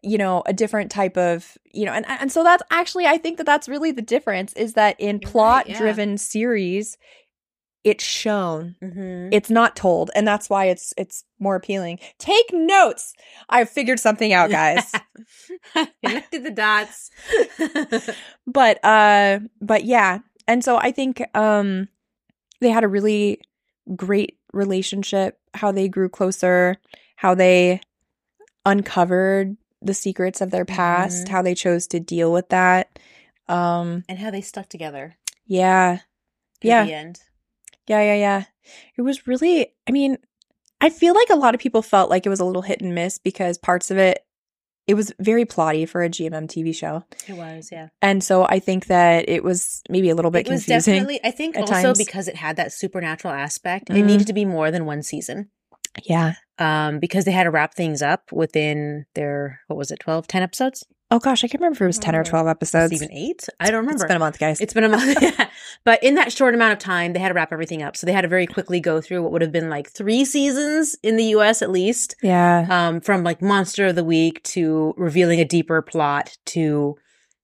you 0.06 0.18
know, 0.18 0.44
a 0.46 0.52
different 0.52 0.92
type 0.92 1.18
of, 1.18 1.58
you 1.72 1.86
know, 1.86 1.94
and 1.94 2.06
and 2.08 2.30
so 2.30 2.44
that's 2.44 2.62
actually 2.70 3.06
I 3.06 3.18
think 3.18 3.38
that 3.38 3.46
that's 3.46 3.70
really 3.70 3.92
the 3.92 4.02
difference 4.02 4.52
is 4.54 4.74
that 4.74 5.00
in 5.00 5.16
You're 5.16 5.16
right, 5.16 5.32
plot 5.32 5.70
yeah. 5.70 5.78
driven 5.78 6.18
series, 6.18 6.98
it's 7.84 8.04
shown 8.04 8.76
Mm-hmm. 8.82 9.30
it's 9.34 9.50
not 9.50 9.76
told 9.76 10.10
and 10.16 10.28
that's 10.28 10.50
why 10.50 10.66
it's 10.66 10.94
it's 10.98 11.26
more 11.40 11.56
appealing 11.56 12.00
take 12.18 12.46
notes 12.54 13.14
i've 13.50 13.70
figured 13.70 14.00
something 14.00 14.32
out 14.34 14.50
guys 14.50 14.92
Connected 16.06 16.44
the 16.44 16.52
dots. 16.52 17.10
but 18.48 18.84
uh 18.84 19.40
but 19.62 19.84
yeah 19.86 20.20
and 20.48 20.64
so 20.64 20.78
i 20.78 20.92
think 20.92 21.22
um 21.36 21.88
they 22.62 22.70
had 22.70 22.84
a 22.84 22.88
really 22.88 23.40
great 23.96 24.38
relationship 24.54 25.40
how 25.54 25.72
they 25.72 25.88
grew 25.90 26.08
closer 26.10 26.78
how 27.18 27.36
they 27.36 27.82
uncovered 28.66 29.58
the 29.82 29.94
secrets 29.94 30.40
of 30.42 30.52
their 30.52 30.66
past 30.66 31.26
Mhm. 31.28 31.30
how 31.30 31.42
they 31.42 31.56
chose 31.56 31.88
to 31.88 32.00
deal 32.00 32.32
with 32.32 32.50
that 32.50 32.98
um 33.50 34.04
and 34.08 34.20
how 34.20 34.32
they 34.32 34.42
stuck 34.42 34.70
together. 34.70 35.16
yeah 35.46 36.00
Yeah. 36.62 36.86
The 36.86 36.94
end. 36.94 37.22
Yeah, 37.88 38.02
yeah, 38.02 38.16
yeah. 38.16 38.44
It 38.98 39.02
was 39.02 39.28
really, 39.28 39.74
I 39.88 39.92
mean, 39.92 40.18
I 40.82 40.90
feel 40.90 41.14
like 41.14 41.30
a 41.30 41.36
lot 41.36 41.54
of 41.56 41.62
people 41.62 41.82
felt 41.82 42.10
like 42.10 42.26
it 42.26 42.30
was 42.30 42.40
a 42.40 42.46
little 42.46 42.62
hit 42.62 42.82
and 42.82 42.96
miss 42.96 43.20
because 43.20 43.58
parts 43.58 43.92
of 43.92 43.98
it, 43.98 44.20
it 44.86 44.96
was 44.96 45.14
very 45.20 45.46
plotty 45.46 45.88
for 45.88 46.04
a 46.04 46.10
GMM 46.10 46.48
TV 46.48 46.76
show. 46.76 47.04
It 47.28 47.38
was, 47.38 47.70
yeah. 47.72 47.88
And 48.02 48.22
so 48.24 48.44
I 48.46 48.60
think 48.60 48.88
that 48.88 49.30
it 49.30 49.44
was 49.44 49.82
maybe 49.90 50.10
a 50.10 50.16
little 50.16 50.32
bit 50.32 50.46
It 50.48 50.50
was 50.52 50.66
confusing. 50.66 50.94
definitely, 50.96 51.20
I 51.24 51.32
think, 51.32 51.56
also 51.58 51.72
times. 51.74 51.98
because 51.98 52.28
it 52.28 52.36
had 52.36 52.58
that 52.58 52.74
supernatural 52.74 53.34
aspect, 53.34 53.90
it 53.90 53.94
Mhm. 53.94 54.06
needed 54.06 54.28
to 54.28 54.34
be 54.34 54.44
more 54.46 54.72
than 54.72 54.86
one 54.86 55.02
season. 55.04 55.50
yeah. 56.04 56.34
Um, 56.58 57.00
because 57.00 57.24
they 57.26 57.32
had 57.32 57.44
to 57.44 57.52
wrap 57.52 57.76
things 57.76 58.02
up 58.02 58.32
within 58.32 59.06
their 59.16 59.60
what 59.68 59.78
was 59.78 59.92
it, 59.92 60.00
12, 60.00 60.26
10 60.28 60.42
episodes? 60.44 60.84
Oh 61.14 61.20
gosh, 61.20 61.44
I 61.44 61.48
can't 61.48 61.62
remember 61.62 61.76
if 61.76 61.82
it 61.82 61.86
was 61.86 62.00
10 62.00 62.16
or 62.16 62.22
Oh, 62.22 62.24
12 62.24 62.48
episodes. 62.48 62.92
even 62.92 63.12
eight? 63.12 63.48
I 63.60 63.68
don't 63.68 63.82
remember. 63.82 64.04
It's 64.04 64.08
been 64.08 64.16
a 64.16 64.20
month, 64.20 64.40
guys. 64.40 64.60
It's 64.60 64.74
been 64.74 64.84
a 64.84 64.90
month. 64.90 65.16
yeah. 65.22 65.48
But 65.84 66.02
in 66.02 66.16
that 66.16 66.32
short 66.32 66.56
amount 66.56 66.74
of 66.74 66.80
time, 66.80 67.14
they 67.14 67.20
had 67.20 67.28
to 67.28 67.36
wrap 67.36 67.54
everything 67.54 67.84
up. 67.84 67.96
So 67.96 68.08
they 68.08 68.14
had 68.14 68.22
to 68.22 68.28
very 68.28 68.48
quickly 68.48 68.80
go 68.80 69.00
through 69.00 69.22
what 69.22 69.32
would 69.32 69.44
have 69.44 69.52
been 69.52 69.70
like 69.70 69.92
three 69.92 70.26
seasons 70.26 70.96
in 71.04 71.16
the 71.16 71.26
US 71.26 71.62
at 71.62 71.70
least. 71.70 72.16
yeah. 72.24 72.66
Um, 72.68 73.00
from 73.00 73.24
like 73.24 73.44
monster 73.44 73.86
of 73.86 73.96
the 73.96 74.04
week 74.04 74.42
to 74.46 74.96
revealing 74.98 75.40
a 75.40 75.46
deeper 75.46 75.84
plot 75.84 76.36
to 76.46 76.98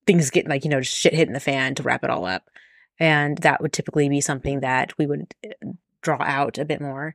things 0.08 0.32
getting 0.32 0.50
like, 0.50 0.64
you 0.64 0.72
know, 0.72 0.82
shit 0.82 1.14
hitting 1.14 1.36
the 1.36 1.40
fan 1.40 1.76
to 1.76 1.84
wrap 1.84 2.04
it 2.04 2.10
all 2.10 2.26
up. 2.26 2.50
And 3.00 3.38
that 3.40 3.62
would 3.62 3.72
typically 3.72 4.10
be 4.10 4.20
something 4.20 4.62
that 4.62 4.98
we 4.98 5.06
would 5.06 5.36
uh, 5.46 5.68
draw 6.02 6.24
out 6.24 6.58
a 6.58 6.66
bit 6.66 6.82
more. 6.82 7.14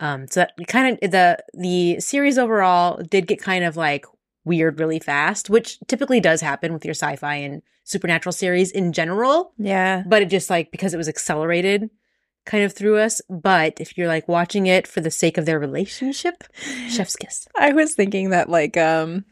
Um, 0.00 0.28
so 0.28 0.40
that 0.40 0.54
kind 0.66 0.98
of 1.02 1.10
the 1.10 1.38
the 1.52 2.00
series 2.00 2.38
overall 2.38 3.02
did 3.02 3.26
get 3.26 3.38
kind 3.42 3.64
of 3.64 3.76
like 3.76 4.06
weird 4.44 4.78
really 4.80 4.98
fast, 4.98 5.50
which 5.50 5.78
typically 5.86 6.20
does 6.20 6.40
happen 6.40 6.72
with 6.72 6.84
your 6.84 6.94
sci-fi 6.94 7.36
and 7.36 7.62
supernatural 7.84 8.32
series 8.32 8.70
in 8.70 8.92
general. 8.92 9.52
Yeah. 9.58 10.02
but 10.06 10.22
it 10.22 10.26
just 10.26 10.50
like 10.50 10.70
because 10.70 10.94
it 10.94 10.98
was 10.98 11.08
accelerated 11.08 11.90
kind 12.46 12.64
of 12.64 12.72
through 12.72 12.98
us. 12.98 13.20
But 13.28 13.80
if 13.80 13.96
you're 13.98 14.08
like 14.08 14.28
watching 14.28 14.66
it 14.66 14.86
for 14.86 15.00
the 15.00 15.10
sake 15.10 15.38
of 15.38 15.46
their 15.46 15.58
relationship 15.58 16.44
chef's 16.88 17.16
kiss. 17.16 17.46
I 17.58 17.72
was 17.72 17.94
thinking 17.94 18.30
that 18.30 18.48
like 18.48 18.76
um 18.76 19.24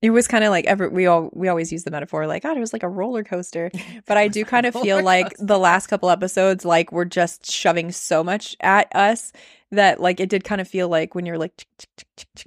it 0.00 0.10
was 0.10 0.28
kind 0.28 0.44
of 0.44 0.50
like 0.50 0.64
every 0.66 0.88
we 0.88 1.06
all 1.06 1.30
we 1.32 1.48
always 1.48 1.72
use 1.72 1.82
the 1.82 1.90
metaphor 1.90 2.26
like 2.26 2.44
God 2.44 2.56
it 2.56 2.60
was 2.60 2.72
like 2.72 2.84
a 2.84 2.88
roller 2.88 3.24
coaster. 3.24 3.70
But 4.06 4.16
I 4.16 4.28
do 4.28 4.44
kind 4.44 4.64
of 4.64 4.74
feel 4.74 5.02
like 5.02 5.34
the 5.38 5.58
last 5.58 5.88
couple 5.88 6.08
episodes 6.08 6.64
like 6.64 6.92
were 6.92 7.04
just 7.04 7.50
shoving 7.50 7.92
so 7.92 8.24
much 8.24 8.56
at 8.60 8.94
us 8.94 9.32
that 9.70 10.00
like 10.00 10.20
it 10.20 10.30
did 10.30 10.44
kind 10.44 10.60
of 10.60 10.68
feel 10.68 10.88
like 10.88 11.14
when 11.14 11.26
you're 11.26 11.38
like 11.38 11.66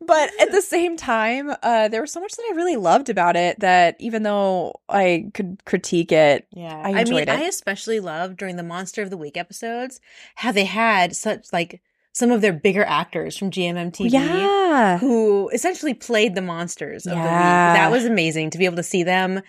but 0.00 0.30
at 0.40 0.52
the 0.52 0.62
same 0.62 0.96
time 0.96 1.50
uh 1.62 1.88
there 1.88 2.00
was 2.00 2.12
so 2.12 2.20
much 2.20 2.32
that 2.32 2.46
I 2.50 2.54
really 2.56 2.76
loved 2.76 3.08
about 3.08 3.36
it 3.36 3.60
that 3.60 3.96
even 3.98 4.22
though 4.22 4.80
I 4.88 5.30
could 5.34 5.64
critique 5.64 6.12
it 6.12 6.46
yeah 6.52 6.74
I 6.84 7.00
i, 7.00 7.04
mean 7.04 7.18
it. 7.20 7.28
i 7.28 7.42
especially 7.42 8.00
loved 8.00 8.36
during 8.36 8.56
the 8.56 8.62
monster 8.62 9.02
of 9.02 9.10
the 9.10 9.16
week 9.16 9.36
episodes 9.36 10.00
how 10.34 10.52
they 10.52 10.64
had 10.64 11.16
such 11.16 11.46
like 11.52 11.80
some 12.12 12.30
of 12.30 12.40
their 12.40 12.52
bigger 12.52 12.84
actors 12.84 13.36
from 13.36 13.50
gmm 13.50 13.90
tv 13.92 14.10
yeah 14.12 14.98
who 14.98 15.48
essentially 15.50 15.94
played 15.94 16.34
the 16.34 16.42
monsters 16.42 17.06
of 17.06 17.10
the 17.12 17.16
week 17.16 17.24
Yeah. 17.24 17.72
that 17.74 17.90
was 17.90 18.04
amazing 18.04 18.50
to 18.50 18.58
be 18.58 18.64
able 18.64 18.76
to 18.76 18.82
see 18.82 19.02
them 19.02 19.40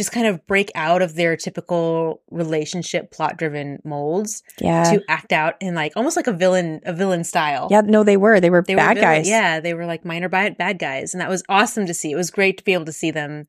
just 0.00 0.12
kind 0.12 0.26
of 0.26 0.44
break 0.46 0.70
out 0.74 1.02
of 1.02 1.14
their 1.14 1.36
typical 1.36 2.22
relationship 2.30 3.10
plot 3.10 3.36
driven 3.36 3.78
molds 3.84 4.42
yeah 4.60 4.84
to 4.84 5.02
act 5.08 5.32
out 5.32 5.54
in 5.60 5.74
like 5.74 5.92
almost 5.96 6.16
like 6.16 6.26
a 6.26 6.32
villain 6.32 6.80
a 6.84 6.92
villain 6.92 7.22
style 7.22 7.68
yeah 7.70 7.82
no 7.82 8.02
they 8.02 8.16
were 8.16 8.40
they 8.40 8.50
were 8.50 8.62
they 8.66 8.74
bad 8.74 8.96
were 8.96 9.00
villain- 9.00 9.18
guys 9.18 9.28
yeah 9.28 9.60
they 9.60 9.74
were 9.74 9.86
like 9.86 10.04
minor 10.04 10.28
bad, 10.28 10.56
bad 10.56 10.78
guys 10.78 11.12
and 11.14 11.20
that 11.20 11.28
was 11.28 11.42
awesome 11.48 11.84
to 11.86 11.92
see 11.94 12.10
it 12.10 12.16
was 12.16 12.30
great 12.30 12.56
to 12.58 12.64
be 12.64 12.72
able 12.72 12.86
to 12.86 12.92
see 12.92 13.10
them 13.10 13.46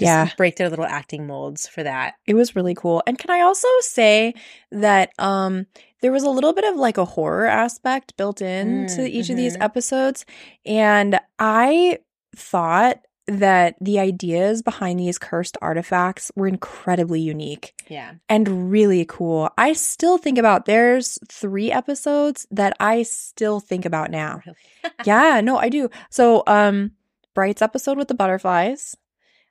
just 0.00 0.08
Yeah. 0.08 0.28
break 0.38 0.56
their 0.56 0.70
little 0.70 0.86
acting 0.86 1.26
molds 1.26 1.68
for 1.68 1.82
that 1.82 2.14
It 2.26 2.32
was 2.34 2.56
really 2.56 2.74
cool. 2.74 3.02
And 3.06 3.18
can 3.18 3.30
I 3.30 3.40
also 3.42 3.68
say 3.80 4.32
that 4.70 5.10
um 5.18 5.66
there 6.00 6.10
was 6.12 6.22
a 6.24 6.30
little 6.30 6.54
bit 6.54 6.64
of 6.64 6.76
like 6.76 6.96
a 6.98 7.04
horror 7.04 7.46
aspect 7.46 8.16
built 8.16 8.40
in 8.40 8.86
to 8.88 9.02
Mm, 9.02 9.08
each 9.08 9.28
of 9.30 9.36
these 9.36 9.56
mhm. 9.56 9.62
episodes 9.62 10.24
and 10.64 11.20
I 11.38 11.98
thought 12.34 12.98
that 13.28 13.76
the 13.80 13.98
ideas 14.00 14.62
behind 14.62 14.98
these 14.98 15.18
cursed 15.18 15.56
artifacts 15.62 16.32
were 16.34 16.48
incredibly 16.48 17.20
unique 17.20 17.72
yeah 17.88 18.14
and 18.28 18.70
really 18.70 19.04
cool. 19.04 19.48
I 19.56 19.74
still 19.74 20.18
think 20.18 20.38
about 20.38 20.64
there's 20.66 21.18
3 21.28 21.70
episodes 21.70 22.46
that 22.50 22.76
I 22.80 23.02
still 23.04 23.60
think 23.60 23.84
about 23.84 24.10
now. 24.10 24.40
really. 24.44 24.58
yeah, 25.04 25.40
no, 25.40 25.56
I 25.56 25.68
do. 25.68 25.88
So 26.10 26.42
um 26.46 26.92
Bright's 27.34 27.62
episode 27.62 27.96
with 27.96 28.08
the 28.08 28.14
butterflies 28.14 28.96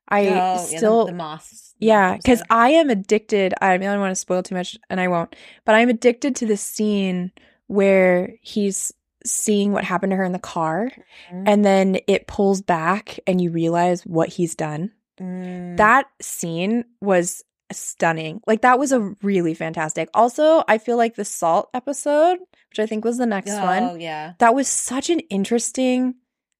I 0.07 0.21
Oh, 0.21 0.23
yeah, 0.25 0.53
the- 0.53 0.60
still 0.60 1.05
the, 1.05 1.13
moths 1.13 1.73
yeah, 1.79 2.15
because. 2.17 2.43
I 2.49 2.69
am 2.71 2.89
addicted. 2.91 3.55
I 3.60 3.75
don't 3.77 3.99
want 3.99 4.12
to 4.12 4.15
spoil 4.15 4.43
too 4.43 4.53
much, 4.53 4.77
and 4.89 4.99
I 5.01 5.07
won't. 5.07 5.36
But 5.65 5.73
I'm 5.73 5.89
addicted 5.89 6.36
to 6.36 6.45
the 6.45 6.55
scene 6.57 7.31
where 7.65 8.34
he's 8.41 8.93
seeing 9.25 9.71
what 9.73 9.84
happened 9.84 10.12
to 10.12 10.17
her 10.17 10.23
in 10.23 10.31
the 10.31 10.39
car, 10.39 10.91
Mhm. 11.31 11.43
and 11.47 11.65
then 11.65 11.97
it 12.07 12.27
pulls 12.27 12.62
back, 12.62 13.19
and 13.27 13.39
you 13.41 13.51
realize 13.51 14.03
what 14.05 14.29
he's 14.29 14.55
done. 14.55 14.91
Mm. 15.19 15.77
That 15.77 16.07
scene 16.21 16.86
was 17.01 17.43
stunning. 17.71 18.41
Like 18.47 18.62
that 18.62 18.79
was 18.79 18.91
a 18.91 19.15
really 19.21 19.53
fantastic. 19.53 20.10
Also, 20.13 20.63
I 20.67 20.77
feel 20.77 20.97
like 20.97 21.15
the 21.15 21.23
salt 21.25 21.69
episode, 21.73 22.39
which 22.69 22.79
I 22.79 22.86
think 22.86 23.05
was 23.05 23.17
the 23.17 23.25
next 23.25 23.51
oh 23.51 23.63
one, 23.63 24.01
yeah 24.01 24.34
that 24.39 24.53
was 24.55 24.67
such 24.67 25.10
an 25.10 25.19
interesting 25.29 26.15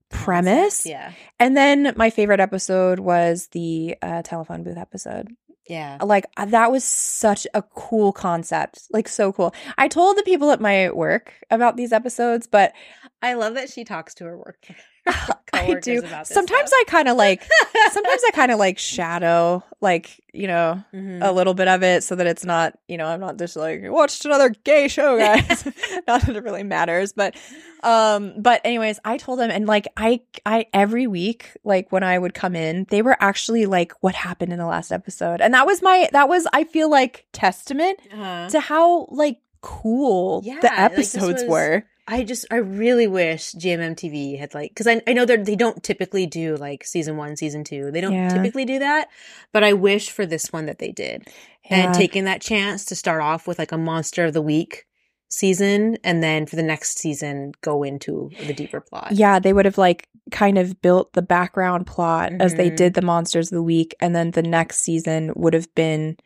premise. 0.10 0.86
yeah 0.86 1.12
And 1.40 1.56
then 1.56 1.94
my 1.96 2.10
favorite 2.10 2.40
episode 2.42 3.00
was 3.00 3.48
the 3.54 3.96
uh, 4.02 4.22
telephone 4.24 4.64
booth 4.64 4.78
episode. 4.78 5.30
Yeah 5.72 5.98
Like 6.02 6.26
uh, 6.36 6.46
that 6.48 6.70
was 6.72 6.84
such 6.84 7.48
a 7.54 7.62
cool 7.62 8.12
concept. 8.12 8.84
Like 8.92 9.08
so 9.08 9.32
cool. 9.32 9.54
I 9.78 9.88
told 9.88 10.18
the 10.18 10.24
people 10.24 10.52
at 10.52 10.60
my 10.60 10.92
work 10.92 11.34
about 11.50 11.78
these 11.78 11.94
episodes, 11.94 12.46
but 12.46 12.74
i 13.22 13.34
love 13.34 13.54
that 13.54 13.70
she 13.70 13.84
talks 13.84 14.14
to 14.16 14.26
her 14.26 14.38
work 14.38 14.68
I 15.54 15.76
do. 15.82 16.00
Sometimes 16.24 16.26
stuff. 16.28 16.70
I 16.74 16.84
kind 16.88 17.08
of 17.08 17.18
like. 17.18 17.44
Sometimes 17.92 18.22
I 18.28 18.32
kind 18.34 18.52
of 18.52 18.60
like 18.60 18.78
shadow, 18.80 19.64
like 19.82 20.20
you 20.34 20.48
know, 20.48 20.82
Mhm. 20.94 21.20
a 21.28 21.32
little 21.32 21.54
bit 21.54 21.68
of 21.68 21.84
it, 21.84 22.04
so 22.04 22.16
that 22.16 22.26
it's 22.28 22.46
not, 22.46 22.78
you 22.88 22.98
know, 22.98 23.06
I'm 23.06 23.20
not 23.20 23.38
just 23.38 23.56
like 23.58 23.82
watched 23.86 24.24
another 24.26 24.50
gay 24.50 24.88
show, 24.88 25.18
guys. 25.18 25.66
not 26.08 26.22
that 26.26 26.36
it 26.36 26.44
really 26.44 26.64
matters, 26.64 27.12
but, 27.14 27.36
um, 27.84 28.34
but 28.38 28.62
anyways, 28.64 29.00
I 29.04 29.18
told 29.18 29.40
them, 29.40 29.52
and 29.52 29.66
like 29.68 29.88
I, 29.98 30.22
I 30.46 30.68
every 30.74 31.06
week, 31.08 31.50
like 31.66 31.92
when 31.92 32.04
I 32.04 32.18
would 32.18 32.34
come 32.34 32.56
in, 32.56 32.86
they 32.90 33.02
were 33.02 33.18
actually 33.20 33.66
like, 33.66 33.92
what 34.02 34.16
happened 34.16 34.54
in 34.54 34.60
the 34.60 34.66
last 34.68 34.92
episode, 34.92 35.42
and 35.42 35.54
that 35.54 35.66
was 35.66 35.82
my, 35.82 36.10
that 36.14 36.30
was, 36.30 36.48
I 36.54 36.64
feel 36.64 36.90
like 36.90 37.26
testament 37.34 38.00
Uh-huh. 38.14 38.48
to 38.52 38.60
how 38.62 39.08
like 39.12 39.40
cool 39.62 40.42
Yeah, 40.46 40.60
the 40.62 40.68
like, 40.68 40.80
episodes 40.80 41.42
was- 41.44 41.50
were. 41.50 41.84
I 42.08 42.24
just 42.24 42.46
I 42.52 42.56
really 42.58 43.08
wish 43.08 43.54
GMMTV 43.54 44.38
had 44.38 44.54
like 44.54 44.72
because 44.72 44.88
I 44.88 45.02
I 45.08 45.14
know 45.14 45.26
that 45.26 45.46
they 45.46 45.56
don't 45.56 45.82
typically 45.84 46.26
do 46.26 46.58
like 46.58 46.84
season 46.86 47.18
one, 47.18 47.36
season 47.38 47.64
two. 47.64 47.92
They 47.92 48.02
don't 48.02 48.14
Yeah. 48.14 48.30
typically 48.30 48.66
do 48.66 48.80
that, 48.80 49.08
but 49.54 49.64
I 49.64 49.74
wish 49.74 50.10
for 50.10 50.26
this 50.26 50.52
one 50.52 50.66
that 50.66 50.80
they 50.80 50.92
did 50.92 51.28
and 51.70 51.94
taking 51.94 52.26
that 52.26 52.42
chance 52.42 52.84
to 52.86 52.96
start 52.96 53.22
off 53.22 53.48
with 53.48 53.60
like 53.60 53.72
a 53.72 53.78
monster 53.78 54.26
of 54.26 54.34
the 54.34 54.42
week 54.42 54.86
season, 55.30 55.98
and 56.04 56.22
then 56.22 56.46
for 56.46 56.58
the 56.58 56.64
next 56.64 56.98
season 57.00 57.54
go 57.62 57.84
into 57.84 58.30
the 58.46 58.54
deeper 58.54 58.82
plot. 58.82 59.14
Yeah, 59.14 59.40
they 59.40 59.54
would 59.54 59.64
have 59.66 59.78
like 59.78 60.10
kind 60.32 60.58
of 60.58 60.82
built 60.82 61.14
the 61.14 61.22
background 61.22 61.88
plot 61.88 62.34
as 62.42 62.56
they 62.56 62.70
Mhm. 62.70 62.76
did 62.76 62.94
the 62.96 63.02
monsters 63.02 63.50
of 63.52 63.56
the 63.56 63.64
week, 63.64 63.96
and 64.02 64.14
then 64.14 64.32
the 64.32 64.44
next 64.44 64.80
season 64.82 65.32
would 65.36 65.54
have 65.54 65.74
been 65.76 66.18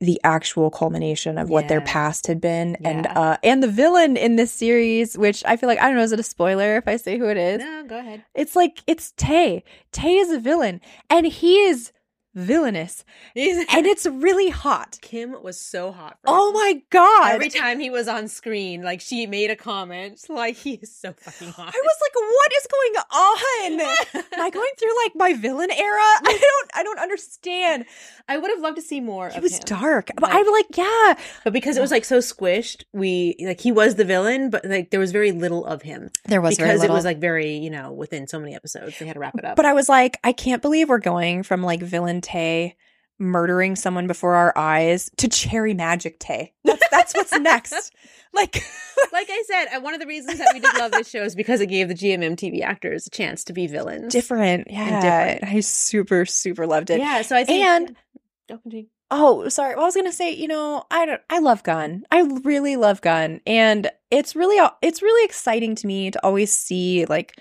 the 0.00 0.20
actual 0.24 0.70
culmination 0.70 1.38
of 1.38 1.48
what 1.48 1.68
their 1.68 1.80
past 1.80 2.26
had 2.26 2.40
been, 2.40 2.76
and 2.84 3.06
uh, 3.06 3.36
and 3.42 3.62
the 3.62 3.68
villain 3.68 4.16
in 4.16 4.36
this 4.36 4.52
series, 4.52 5.16
which 5.16 5.42
I 5.46 5.56
feel 5.56 5.68
like 5.68 5.78
I 5.80 5.86
don't 5.86 5.96
know, 5.96 6.02
is 6.02 6.12
it 6.12 6.20
a 6.20 6.24
spoiler 6.24 6.76
if 6.76 6.86
I 6.86 6.96
say 6.96 7.16
who 7.18 7.28
it 7.28 7.36
is? 7.36 7.60
No, 7.60 7.84
go 7.84 7.98
ahead. 7.98 8.24
It's 8.34 8.54
like 8.56 8.82
it's 8.86 9.12
Tay. 9.16 9.64
Tay 9.92 10.16
is 10.16 10.30
a 10.30 10.38
villain, 10.38 10.80
and 11.08 11.26
he 11.26 11.64
is 11.66 11.92
villainous, 12.34 13.04
and 13.36 13.86
it's 13.86 14.06
really 14.06 14.50
hot. 14.50 14.98
Kim 15.02 15.40
was 15.42 15.60
so 15.60 15.92
hot. 15.92 16.18
Oh 16.26 16.52
my 16.52 16.82
god! 16.90 17.32
Every 17.32 17.48
time 17.48 17.80
he 17.80 17.90
was 17.90 18.08
on 18.08 18.28
screen, 18.28 18.82
like 18.82 19.00
she 19.00 19.26
made 19.26 19.50
a 19.50 19.56
comment, 19.56 20.24
like 20.28 20.56
he 20.56 20.74
is 20.74 20.94
so 20.94 21.12
fucking 21.12 21.48
hot. 21.50 21.74
I 21.74 21.80
was 21.82 21.96
like, 22.02 22.14
what 22.14 22.52
is 22.52 22.66
going 22.70 22.94
on? 23.12 24.24
Am 24.34 24.40
I 24.40 24.50
going 24.50 24.70
through 24.78 24.96
like 25.04 25.12
my 25.16 25.32
villain 25.34 25.70
era? 25.70 25.80
I 26.00 26.38
don't 26.40 26.70
I 26.74 26.82
don't 26.82 26.98
understand. 26.98 27.84
I 28.28 28.38
would 28.38 28.50
have 28.50 28.60
loved 28.60 28.76
to 28.76 28.82
see 28.82 29.00
more. 29.00 29.28
It 29.28 29.42
was 29.42 29.54
him. 29.56 29.62
dark. 29.66 30.10
But 30.16 30.22
Like- 30.30 30.34
I'm 30.34 30.50
like, 30.52 30.76
yeah. 30.76 31.14
but 31.44 31.52
because 31.52 31.76
it 31.76 31.80
was 31.80 31.90
like 31.90 32.04
so 32.04 32.18
squished, 32.18 32.84
we 32.92 33.36
like 33.40 33.60
he 33.60 33.72
was 33.72 33.94
the 33.96 34.04
villain, 34.04 34.50
but 34.50 34.64
like 34.64 34.90
there 34.90 35.00
was 35.00 35.12
very 35.12 35.32
little 35.32 35.64
of 35.66 35.82
him 35.82 36.10
There 36.26 36.40
was 36.40 36.56
because 36.56 36.82
it 36.82 36.90
was 36.90 37.04
like 37.04 37.18
very 37.18 37.56
you 37.56 37.70
know 37.70 37.92
within 37.92 38.26
so 38.26 38.38
many 38.38 38.54
episodes 38.54 38.98
they 38.98 39.06
had 39.06 39.14
to 39.14 39.20
wrap 39.20 39.34
it 39.38 39.44
up. 39.44 39.56
But 39.56 39.66
I 39.66 39.72
was 39.72 39.88
like, 39.88 40.18
I 40.24 40.32
can't 40.32 40.62
believe 40.62 40.88
we're 40.88 40.98
going 40.98 41.42
from 41.42 41.62
like 41.62 41.80
villain 41.82 42.20
Tay 42.24 42.76
murdering 43.20 43.76
someone 43.76 44.08
before 44.08 44.34
our 44.34 44.52
eyes 44.58 45.08
to 45.18 45.28
cherry 45.28 45.72
magic 45.74 46.18
Tay. 46.18 46.52
That's 46.64 46.82
that's 46.90 47.14
what's 47.14 47.32
next. 47.38 47.92
Like 48.32 48.54
like 49.12 49.28
I 49.30 49.42
said, 49.46 49.76
uh, 49.76 49.80
one 49.80 49.94
of 49.94 50.00
the 50.00 50.06
reasons 50.06 50.38
that 50.38 50.50
we 50.52 50.58
did 50.58 50.76
love 50.76 50.90
this 50.90 51.08
show 51.08 51.22
is 51.22 51.36
because 51.36 51.60
it 51.60 51.66
gave 51.68 51.86
the 51.88 51.94
GMM 51.94 52.34
TV 52.36 52.62
actors 52.62 53.06
a 53.06 53.10
chance 53.10 53.44
to 53.44 53.52
be 53.52 53.66
villains. 53.68 54.12
different. 54.12 54.66
Yeah. 54.68 55.00
different. 55.36 55.54
I 55.56 55.60
super, 55.60 56.26
super 56.26 56.66
loved 56.66 56.90
it. 56.90 56.98
Yeah, 56.98 57.22
so 57.22 57.36
I 57.36 57.44
think 57.44 57.64
And- 57.64 57.96
continue. 58.48 58.86
Oh, 59.10 59.48
sorry. 59.48 59.74
Well, 59.76 59.84
I 59.84 59.86
was 59.86 59.94
gonna 59.94 60.10
say, 60.12 60.32
you 60.32 60.48
know, 60.48 60.82
I 60.90 61.06
don't. 61.06 61.20
I 61.30 61.38
love 61.38 61.62
Gun. 61.62 62.04
I 62.10 62.22
really 62.42 62.74
love 62.76 63.00
Gun, 63.00 63.40
and 63.46 63.88
it's 64.10 64.34
really, 64.34 64.56
it's 64.82 65.02
really 65.02 65.24
exciting 65.24 65.76
to 65.76 65.86
me 65.86 66.10
to 66.10 66.24
always 66.24 66.52
see 66.52 67.04
like 67.06 67.38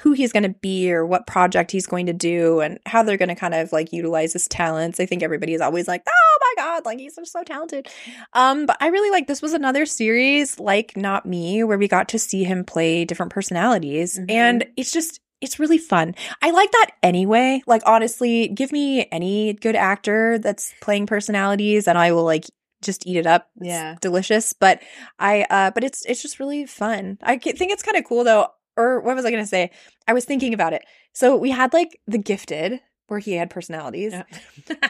who 0.00 0.12
he's 0.12 0.32
going 0.32 0.42
to 0.42 0.48
be 0.60 0.92
or 0.92 1.06
what 1.06 1.26
project 1.26 1.70
he's 1.70 1.86
going 1.86 2.06
to 2.06 2.12
do 2.12 2.60
and 2.60 2.78
how 2.86 3.02
they're 3.02 3.16
going 3.16 3.28
to 3.28 3.34
kind 3.34 3.54
of 3.54 3.72
like 3.72 3.92
utilize 3.92 4.32
his 4.32 4.48
talents. 4.48 4.98
I 5.00 5.06
think 5.06 5.22
everybody 5.22 5.54
is 5.54 5.60
always 5.60 5.86
like, 5.88 6.02
"Oh 6.08 6.38
my 6.40 6.62
god, 6.62 6.84
like 6.84 6.98
he's 6.98 7.16
just 7.16 7.32
so 7.32 7.42
talented." 7.44 7.88
Um, 8.32 8.66
but 8.66 8.76
I 8.80 8.88
really 8.88 9.10
like 9.10 9.26
this 9.28 9.40
was 9.42 9.52
another 9.52 9.86
series 9.86 10.58
like 10.58 10.96
Not 10.96 11.26
Me 11.26 11.62
where 11.64 11.78
we 11.78 11.88
got 11.88 12.08
to 12.10 12.18
see 12.18 12.44
him 12.44 12.64
play 12.64 13.04
different 13.04 13.32
personalities 13.32 14.18
Mhm. 14.18 14.30
and 14.30 14.66
it's 14.76 14.92
just 14.92 15.20
it's 15.40 15.58
really 15.60 15.78
fun. 15.78 16.14
I 16.42 16.50
like 16.52 16.70
that 16.72 16.92
anyway. 17.02 17.62
Like 17.66 17.82
honestly, 17.84 18.48
give 18.48 18.72
me 18.72 19.06
any 19.12 19.52
good 19.52 19.76
actor 19.76 20.38
that's 20.38 20.72
playing 20.80 21.06
personalities 21.06 21.86
and 21.86 21.98
I 21.98 22.12
will 22.12 22.24
like 22.24 22.44
just 22.82 23.06
eat 23.06 23.16
it 23.16 23.26
up. 23.26 23.48
It's 23.56 23.68
Yeah. 23.68 23.96
delicious. 24.00 24.52
But 24.54 24.80
I 25.18 25.44
uh 25.50 25.70
but 25.72 25.84
it's 25.84 26.04
it's 26.06 26.22
just 26.22 26.40
really 26.40 26.64
fun. 26.66 27.18
I 27.22 27.36
think 27.38 27.72
it's 27.72 27.82
kind 27.82 27.96
of 27.96 28.04
cool 28.04 28.24
though. 28.24 28.48
Or 28.76 29.00
what 29.00 29.14
was 29.16 29.24
I 29.24 29.30
going 29.30 29.42
to 29.42 29.48
say? 29.48 29.70
I 30.08 30.12
was 30.12 30.24
thinking 30.24 30.52
about 30.54 30.72
it. 30.72 30.82
So 31.12 31.36
we 31.36 31.50
had 31.50 31.72
like 31.72 32.00
The 32.06 32.18
Gifted 32.18 32.80
where 33.06 33.20
he 33.20 33.34
had 33.34 33.50
personalities. 33.50 34.12
Yeah. 34.14 34.22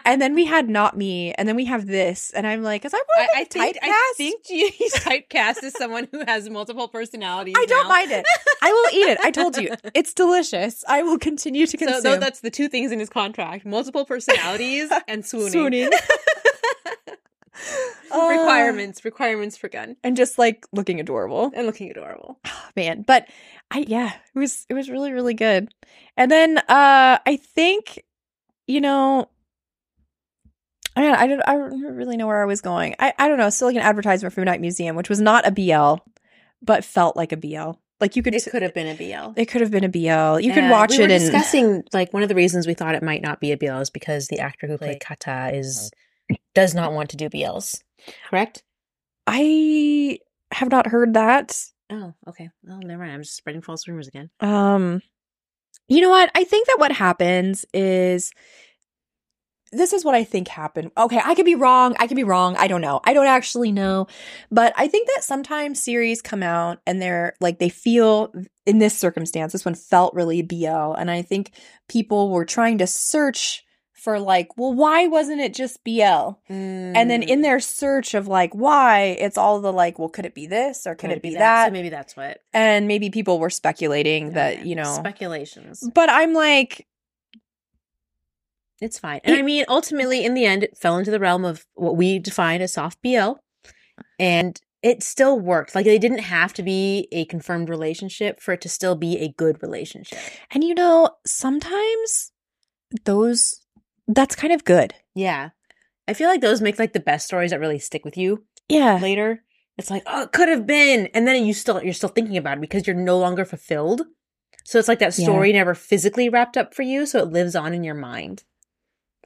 And 0.05 0.23
then 0.23 0.35
we 0.35 0.45
had 0.45 0.69
Not 0.69 0.97
Me, 0.97 1.33
and 1.35 1.49
then 1.49 1.57
we 1.57 1.65
have 1.65 1.87
this, 1.87 2.31
and 2.31 2.47
I'm 2.47 2.63
like, 2.63 2.85
is 2.85 2.95
I 2.95 2.99
I, 3.17 3.29
I 3.39 3.45
think 3.45 3.77
I 3.83 4.15
think 4.17 4.47
he's 4.47 4.95
typecast 4.95 5.65
as 5.65 5.77
someone 5.77 6.07
who 6.13 6.25
has 6.25 6.49
multiple 6.49 6.87
personalities. 6.87 7.57
I 7.59 7.67
don't 7.67 7.83
now. 7.85 7.89
mind 7.89 8.13
it. 8.13 8.25
I 8.63 8.71
will 8.73 8.95
eat 8.97 9.11
it. 9.11 9.19
I 9.21 9.33
told 9.33 9.57
you, 9.57 9.75
it's 9.95 10.15
delicious. 10.15 10.85
I 10.89 11.03
will 11.03 11.19
continue 11.19 11.67
to 11.67 11.77
So 11.77 11.85
consume. 11.87 12.03
tho- 12.03 12.21
that's 12.21 12.39
the 12.41 12.51
two 12.51 12.69
things 12.69 12.93
in 12.93 13.01
his 13.01 13.09
contract: 13.11 13.67
multiple 13.67 14.05
personalities 14.05 14.91
and 15.09 15.27
swooning. 15.27 15.51
Swooning. 15.51 15.91
Uh, 18.13 18.29
requirements, 18.29 19.05
requirements 19.05 19.57
for 19.57 19.69
gun 19.69 19.97
and 20.05 20.17
just 20.17 20.39
like 20.39 20.67
looking 20.73 21.01
adorable, 21.01 21.51
and 21.55 21.67
looking 21.67 21.91
adorable. 21.91 22.39
man. 22.77 23.03
But 23.03 23.29
I, 23.71 23.85
yeah, 23.89 24.13
it 24.35 24.39
was 24.39 24.67
it 24.69 24.75
was 24.75 24.89
really 24.91 25.13
really 25.13 25.35
good. 25.35 25.73
And 26.17 26.31
then 26.31 26.59
uh 26.59 27.19
I 27.27 27.39
think, 27.55 28.03
you 28.67 28.81
know. 28.81 29.29
I 30.97 31.01
don't, 31.01 31.15
I 31.17 31.27
don't. 31.27 31.43
I 31.49 31.55
don't 31.55 31.97
really 31.97 32.17
know 32.17 32.29
where 32.29 32.41
I 32.41 32.47
was 32.47 32.61
going. 32.61 32.95
I, 33.01 33.13
I 33.19 33.27
don't 33.27 33.37
know. 33.37 33.51
Still 33.51 33.67
like 33.67 33.75
an 33.75 33.83
advertisement 33.83 34.33
for 34.33 34.45
Night 34.45 34.61
Museum, 34.61 34.95
which 34.95 35.09
was 35.09 35.21
not 35.21 35.45
a 35.45 35.51
BL, 35.51 36.01
but 36.63 36.85
felt 36.85 37.17
like 37.17 37.33
a 37.33 37.37
BL. 37.37 37.73
Like 38.01 38.15
you 38.15 38.23
could. 38.23 38.33
It 38.33 38.47
could 38.49 38.63
have 38.63 38.75
been 38.75 38.87
a 38.87 38.95
BL. 38.95 39.33
It 39.37 39.47
could 39.47 39.61
have 39.61 39.73
been 39.73 39.83
a 39.83 39.89
BL. 39.89 40.39
You 40.39 40.53
could 40.53 40.65
Uh, 40.65 40.71
watch 40.71 40.91
we 40.97 41.03
it 41.03 41.11
and 41.11 41.21
discussing 41.21 41.83
like 41.93 42.13
one 42.13 42.23
of 42.23 42.29
the 42.29 42.37
reasons 42.37 42.69
we 42.69 42.75
thought 42.75 42.95
it 42.95 43.03
might 43.03 43.23
not 43.23 43.41
be 43.41 43.51
a 43.51 43.57
BL 43.57 43.81
is 43.81 43.91
because 43.91 44.29
the 44.29 44.39
actor 44.39 44.69
who 44.69 44.79
played 44.79 45.01
Kata 45.01 45.51
is 45.53 45.91
does 46.55 46.75
not 46.75 46.93
want 46.93 47.11
to 47.11 47.17
do 47.17 47.29
BLs. 47.29 47.83
Correct? 48.29 48.63
I 49.27 50.19
have 50.53 50.71
not 50.71 50.87
heard 50.87 51.15
that. 51.15 51.59
Oh, 51.91 52.15
okay. 52.29 52.51
Well, 52.63 52.79
never 52.79 53.03
mind. 53.03 53.13
I'm 53.15 53.23
just 53.23 53.37
spreading 53.37 53.63
false 53.63 53.87
rumors 53.87 54.09
again. 54.09 54.31
Um, 54.41 55.03
you 55.89 56.01
know 56.01 56.11
what? 56.11 56.31
I 56.35 56.45
think 56.45 56.67
that 56.67 56.79
what 56.79 56.93
happens 56.93 57.65
is 57.75 58.33
this 59.75 59.93
is 59.93 60.05
what 60.05 60.15
I 60.15 60.25
think 60.25 60.49
happened. 60.49 60.93
Okay, 60.97 61.21
I 61.23 61.35
could 61.35 61.45
be 61.45 61.57
wrong. 61.57 61.97
I 61.99 62.07
could 62.07 62.17
be 62.17 62.25
wrong. 62.25 62.57
I 62.57 62.69
don't 62.69 62.81
know. 62.81 63.01
I 63.05 63.13
don't 63.13 63.27
actually 63.27 63.73
know. 63.73 64.07
But 64.51 64.73
I 64.77 64.87
think 64.89 65.09
that 65.09 65.25
sometimes 65.25 65.83
series 65.83 66.23
come 66.23 66.43
out 66.43 66.79
and 66.87 67.03
they're 67.03 67.35
like, 67.41 67.59
they 67.59 67.69
feel 67.69 68.33
in 68.67 68.79
this 68.79 68.97
circumstance, 68.97 69.53
this 69.53 69.65
one 69.65 69.75
felt 69.75 70.15
really 70.15 70.43
BL. 70.43 70.93
And 70.93 71.11
I 71.11 71.23
think 71.23 71.53
people 71.89 72.31
were 72.31 72.45
trying 72.45 72.79
to 72.79 72.87
search 72.87 73.65
for 74.05 74.21
like, 74.21 74.57
well, 74.59 74.75
why 74.75 75.07
wasn't 75.07 75.41
it 75.41 75.55
just 75.55 75.83
BL? 75.83 76.37
And 76.49 77.11
then 77.11 77.23
in 77.23 77.39
mm. 77.39 77.43
their 77.43 77.59
search 77.59 78.13
of 78.13 78.29
like 78.29 78.55
why, 78.55 79.17
it's 79.19 79.39
all 79.39 79.63
the 79.63 79.73
like, 79.73 79.99
well, 79.99 80.11
could 80.11 80.27
it 80.27 80.35
be 80.35 80.47
this 80.47 80.87
or 80.87 80.95
could, 80.95 81.11
it 81.11 81.23
be, 81.23 81.35
that? 81.37 81.69
So 81.69 81.73
maybe 81.73 81.89
that's 81.89 82.15
what. 82.15 82.43
and 82.53 82.87
maybe 82.87 83.09
people 83.09 83.39
were 83.39 83.49
speculating 83.49 84.33
that, 84.33 84.67
you 84.67 84.75
know, 84.75 84.93
speculations. 84.95 85.89
but 85.95 86.11
I'm 86.11 86.35
like, 86.35 86.87
It's 88.83 88.99
fine. 88.99 89.21
And 89.25 89.35
It- 89.35 89.39
I 89.39 89.43
mean, 89.43 89.65
ultimately, 89.69 90.23
in 90.23 90.35
the 90.35 90.45
end, 90.45 90.63
it 90.63 90.77
fell 90.77 90.99
into 90.99 91.11
the 91.11 91.19
realm 91.19 91.45
of 91.47 91.67
what 91.73 91.97
we 91.97 92.19
define 92.19 92.61
as 92.61 92.75
soft 92.75 93.01
BL. 93.01 93.33
And 94.19 94.61
it 94.83 95.03
still 95.03 95.41
worked. 95.41 95.75
Like, 95.75 95.87
they 95.87 95.99
didn't 95.99 96.19
have 96.19 96.53
to 96.55 96.63
be 96.63 97.09
a 97.11 97.25
confirmed 97.25 97.71
relationship 97.71 98.39
for 98.39 98.53
it 98.53 98.61
to 98.61 98.69
still 98.69 98.97
be 98.97 99.17
a 99.19 99.33
good 99.33 99.63
relationship. 99.63 100.19
and 100.51 100.63
you 100.63 100.75
know, 100.75 101.09
sometimes 101.25 102.33
those, 103.05 103.64
that's 104.09 104.37
kind 104.37 104.53
of 104.53 104.65
good. 104.65 104.95
Yeah. 105.15 105.51
I 106.07 106.15
feel 106.15 106.29
like 106.29 106.41
those 106.41 106.61
make 106.61 106.79
like 106.79 106.93
the 106.93 107.01
best 107.01 107.27
stories 107.27 107.51
that 107.51 107.61
really 107.61 107.79
stick 107.79 108.05
with 108.05 108.17
you 108.17 108.45
Yeah. 108.69 108.99
later. 109.01 109.43
It's 109.79 109.91
like, 109.91 110.03
oh, 110.07 110.23
it 110.23 110.33
could 110.33 110.49
have 110.49 110.67
been. 110.67 111.09
And 111.15 111.27
then 111.27 111.45
you 111.45 111.53
still, 111.55 111.83
you're 111.83 111.93
still 111.95 112.09
thinking 112.11 112.37
about 112.37 112.59
it 112.59 112.61
because 112.61 112.87
you're 112.87 112.95
no 112.97 113.19
longer 113.19 113.45
fulfilled. 113.45 114.03
So 114.65 114.79
it's 114.79 114.89
like 114.89 114.99
that 115.01 115.19
Yeah. 115.19 115.25
story 115.25 115.53
never 115.53 115.75
physically 115.75 116.29
wrapped 116.29 116.57
up 116.57 116.75
for 116.75 116.83
you. 116.83 117.07
So 117.07 117.21
it 117.21 117.31
lives 117.33 117.57
on 117.57 117.75
in 117.75 117.83
your 117.85 117.95
mind. 117.95 118.45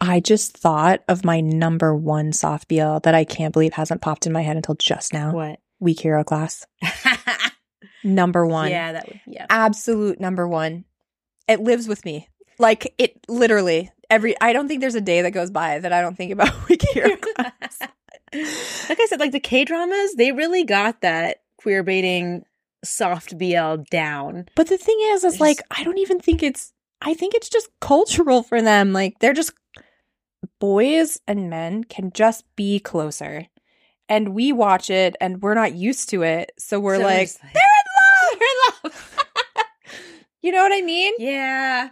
I 0.00 0.20
just 0.20 0.56
thought 0.56 1.00
of 1.08 1.24
my 1.24 1.40
number 1.40 1.94
one 1.94 2.32
soft 2.32 2.68
BL 2.68 2.98
that 3.00 3.14
I 3.16 3.24
can't 3.24 3.52
believe 3.52 3.72
hasn't 3.72 4.00
popped 4.00 4.26
in 4.26 4.32
my 4.32 4.42
head 4.42 4.56
until 4.56 4.76
just 4.76 5.12
now. 5.12 5.32
What? 5.32 5.58
Weak 5.80 6.00
Hero 6.00 6.22
Class. 6.24 6.64
Number 8.04 8.46
one. 8.46 8.70
Yeah, 8.70 8.92
that 8.92 9.08
would, 9.08 9.20
yeah. 9.26 9.46
Absolute 9.50 10.20
number 10.20 10.46
one. 10.46 10.84
It 11.48 11.60
lives 11.60 11.88
with 11.88 12.04
me. 12.04 12.28
Like 12.58 12.94
it 12.98 13.18
literally 13.28 13.90
every 14.10 14.34
I 14.40 14.52
don't 14.52 14.68
think 14.68 14.80
there's 14.80 14.94
a 14.94 15.00
day 15.00 15.22
that 15.22 15.30
goes 15.32 15.50
by 15.50 15.78
that 15.78 15.92
I 15.92 16.00
don't 16.00 16.16
think 16.16 16.32
about 16.32 16.52
Weak 16.68 16.82
Hero 16.92 17.16
Class. 17.36 17.78
like 18.32 19.00
I 19.00 19.06
said, 19.08 19.20
like 19.20 19.32
the 19.32 19.40
K 19.40 19.64
dramas, 19.64 20.14
they 20.14 20.32
really 20.32 20.64
got 20.64 21.00
that 21.00 21.38
queer 21.58 21.82
baiting 21.82 22.44
soft 22.84 23.36
BL 23.38 23.76
down. 23.90 24.46
But 24.54 24.68
the 24.68 24.78
thing 24.78 24.98
is, 25.12 25.24
is 25.24 25.40
like 25.40 25.60
I 25.70 25.84
don't 25.84 25.98
even 25.98 26.20
think 26.20 26.42
it's. 26.42 26.72
I 27.00 27.14
think 27.14 27.34
it's 27.34 27.48
just 27.48 27.68
cultural 27.80 28.42
for 28.42 28.60
them. 28.60 28.92
Like 28.92 29.18
they're 29.20 29.32
just 29.32 29.52
boys 30.60 31.20
and 31.26 31.48
men 31.50 31.84
can 31.84 32.10
just 32.12 32.44
be 32.56 32.80
closer, 32.80 33.46
and 34.08 34.30
we 34.34 34.52
watch 34.52 34.90
it 34.90 35.16
and 35.20 35.40
we're 35.42 35.54
not 35.54 35.74
used 35.74 36.08
to 36.10 36.22
it, 36.22 36.52
so 36.58 36.80
we're 36.80 36.96
So 36.96 37.02
like, 37.04 37.28
like- 37.42 37.52
they're 37.54 37.62
in 37.62 37.86
love. 37.94 38.38
They're 38.38 38.48
in 38.84 38.90
love. 38.90 39.14
You 40.42 40.52
know 40.52 40.62
what 40.62 40.72
I 40.72 40.82
mean? 40.82 41.14
yeah. 41.18 41.90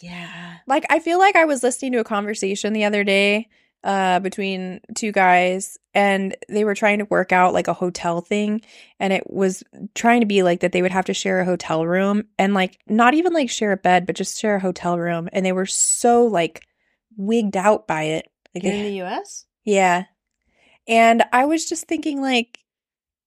Yeah. 0.00 0.56
Like 0.66 0.84
I 0.90 0.98
feel 0.98 1.18
like 1.18 1.36
I 1.36 1.44
was 1.44 1.62
listening 1.62 1.92
to 1.92 2.00
a 2.00 2.04
conversation 2.04 2.72
the 2.72 2.84
other 2.84 3.04
day 3.04 3.48
uh 3.82 4.18
between 4.20 4.80
two 4.94 5.12
guys 5.12 5.78
and 5.92 6.34
they 6.48 6.64
were 6.64 6.74
trying 6.74 6.98
to 6.98 7.04
work 7.04 7.32
out 7.32 7.52
like 7.52 7.68
a 7.68 7.74
hotel 7.74 8.22
thing 8.22 8.62
and 8.98 9.12
it 9.12 9.22
was 9.28 9.62
trying 9.94 10.20
to 10.20 10.26
be 10.26 10.42
like 10.42 10.60
that 10.60 10.72
they 10.72 10.80
would 10.80 10.90
have 10.90 11.04
to 11.04 11.12
share 11.12 11.40
a 11.40 11.44
hotel 11.44 11.86
room 11.86 12.24
and 12.38 12.54
like 12.54 12.78
not 12.86 13.12
even 13.12 13.34
like 13.34 13.50
share 13.50 13.72
a 13.72 13.76
bed 13.76 14.06
but 14.06 14.16
just 14.16 14.40
share 14.40 14.56
a 14.56 14.60
hotel 14.60 14.98
room 14.98 15.28
and 15.32 15.44
they 15.44 15.52
were 15.52 15.66
so 15.66 16.24
like 16.24 16.62
wigged 17.16 17.56
out 17.56 17.86
by 17.86 18.04
it. 18.04 18.30
Like 18.54 18.64
in 18.64 18.82
the 18.82 19.02
US? 19.02 19.46
yeah. 19.64 20.04
And 20.86 21.24
I 21.32 21.46
was 21.46 21.68
just 21.68 21.86
thinking 21.86 22.20
like 22.20 22.58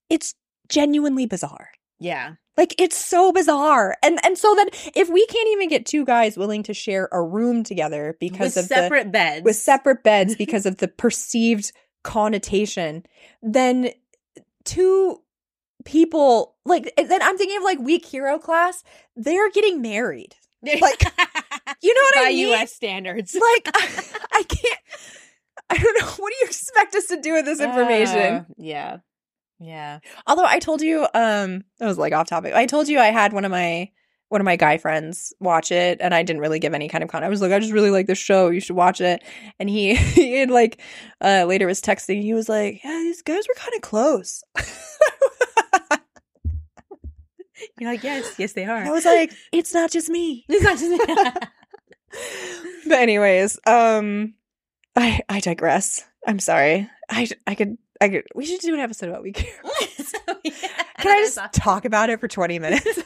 it's 0.09 0.35
genuinely 0.69 1.25
bizarre. 1.25 1.69
Yeah. 1.99 2.35
Like 2.57 2.73
it's 2.79 2.97
so 2.97 3.31
bizarre. 3.31 3.95
And 4.03 4.19
and 4.25 4.37
so 4.37 4.53
then 4.55 4.67
if 4.95 5.09
we 5.09 5.25
can't 5.27 5.47
even 5.49 5.69
get 5.69 5.85
two 5.85 6.03
guys 6.05 6.35
willing 6.37 6.63
to 6.63 6.73
share 6.73 7.07
a 7.11 7.21
room 7.21 7.63
together 7.63 8.17
because 8.19 8.55
With 8.55 8.65
of 8.65 8.65
separate 8.65 9.11
beds. 9.11 9.45
with 9.45 9.55
separate 9.55 10.03
beds 10.03 10.35
because 10.37 10.65
of 10.65 10.77
the 10.77 10.87
perceived 10.87 11.71
connotation, 12.03 13.05
then 13.43 13.91
two 14.65 15.21
people 15.85 16.55
like 16.65 16.91
then 16.97 17.21
I'm 17.21 17.37
thinking 17.37 17.57
of 17.57 17.63
like 17.63 17.79
weak 17.79 18.05
hero 18.05 18.39
class, 18.39 18.83
they're 19.15 19.51
getting 19.51 19.81
married. 19.81 20.35
like, 20.63 21.03
You 21.81 21.93
know 21.93 22.01
what 22.01 22.15
by 22.15 22.21
I 22.21 22.33
mean? 22.33 22.53
US 22.53 22.73
standards. 22.73 23.35
Like 23.35 23.69
I 24.33 24.43
can't 24.43 24.79
I 25.69 25.77
don't 25.77 25.99
know. 25.99 26.07
What 26.07 26.31
do 26.31 26.35
you 26.41 26.45
expect 26.45 26.95
us 26.95 27.05
to 27.07 27.21
do 27.21 27.33
with 27.33 27.45
this 27.45 27.59
information? 27.59 28.17
Uh, 28.17 28.43
yeah. 28.57 28.97
Yeah. 29.59 29.99
Although 30.27 30.45
I 30.45 30.59
told 30.59 30.81
you, 30.81 31.07
um, 31.13 31.63
that 31.79 31.87
was 31.87 31.97
like 31.97 32.13
off 32.13 32.27
topic. 32.27 32.53
I 32.53 32.65
told 32.65 32.87
you 32.87 32.99
I 32.99 33.07
had 33.07 33.33
one 33.33 33.45
of 33.45 33.51
my 33.51 33.89
one 34.29 34.41
of 34.41 34.45
my 34.45 34.57
guy 34.57 34.77
friends 34.77 35.33
watch 35.39 35.71
it, 35.71 35.99
and 36.01 36.13
I 36.13 36.21
didn't 36.21 36.41
really 36.41 36.59
give 36.59 36.73
any 36.73 36.89
kind 36.89 37.01
of 37.03 37.09
content. 37.09 37.27
I 37.27 37.29
was 37.29 37.41
like, 37.41 37.53
I 37.53 37.59
just 37.59 37.71
really 37.71 37.91
like 37.91 38.07
this 38.07 38.17
show. 38.17 38.49
You 38.49 38.59
should 38.59 38.75
watch 38.75 38.99
it. 38.99 39.23
And 39.57 39.69
he, 39.69 39.95
he 39.95 40.33
had 40.33 40.51
like, 40.51 40.81
uh, 41.21 41.45
later 41.45 41.65
was 41.65 41.81
texting. 41.81 42.21
He 42.21 42.33
was 42.33 42.49
like, 42.49 42.83
Yeah, 42.83 42.91
these 42.99 43.21
guys 43.21 43.47
were 43.47 43.53
kind 43.55 43.73
of 43.75 43.81
close. 43.81 44.43
You're 47.79 47.91
like, 47.91 48.03
yes, 48.03 48.35
yes, 48.37 48.53
they 48.53 48.65
are. 48.65 48.77
I 48.77 48.91
was 48.91 49.05
like, 49.05 49.31
It's 49.51 49.73
not 49.73 49.91
just 49.91 50.09
me. 50.09 50.45
it's 50.49 50.63
not 50.63 50.77
just 50.77 50.91
me. 50.91 50.99
But 52.87 52.99
anyways, 52.99 53.59
um, 53.67 54.33
I 54.95 55.19
I 55.27 55.41
digress. 55.41 56.05
I'm 56.25 56.39
sorry. 56.39 56.89
I 57.09 57.27
I 57.45 57.53
could 57.53 57.77
I 57.99 58.09
could. 58.09 58.23
We 58.35 58.45
should 58.45 58.61
do 58.61 58.73
an 58.73 58.79
episode 58.79 59.09
about 59.09 59.23
Weak. 59.23 59.35
Can 60.43 61.11
I 61.11 61.21
just 61.21 61.39
talk 61.53 61.85
about 61.85 62.09
it 62.09 62.19
for 62.19 62.27
20 62.27 62.59
minutes? 62.59 62.99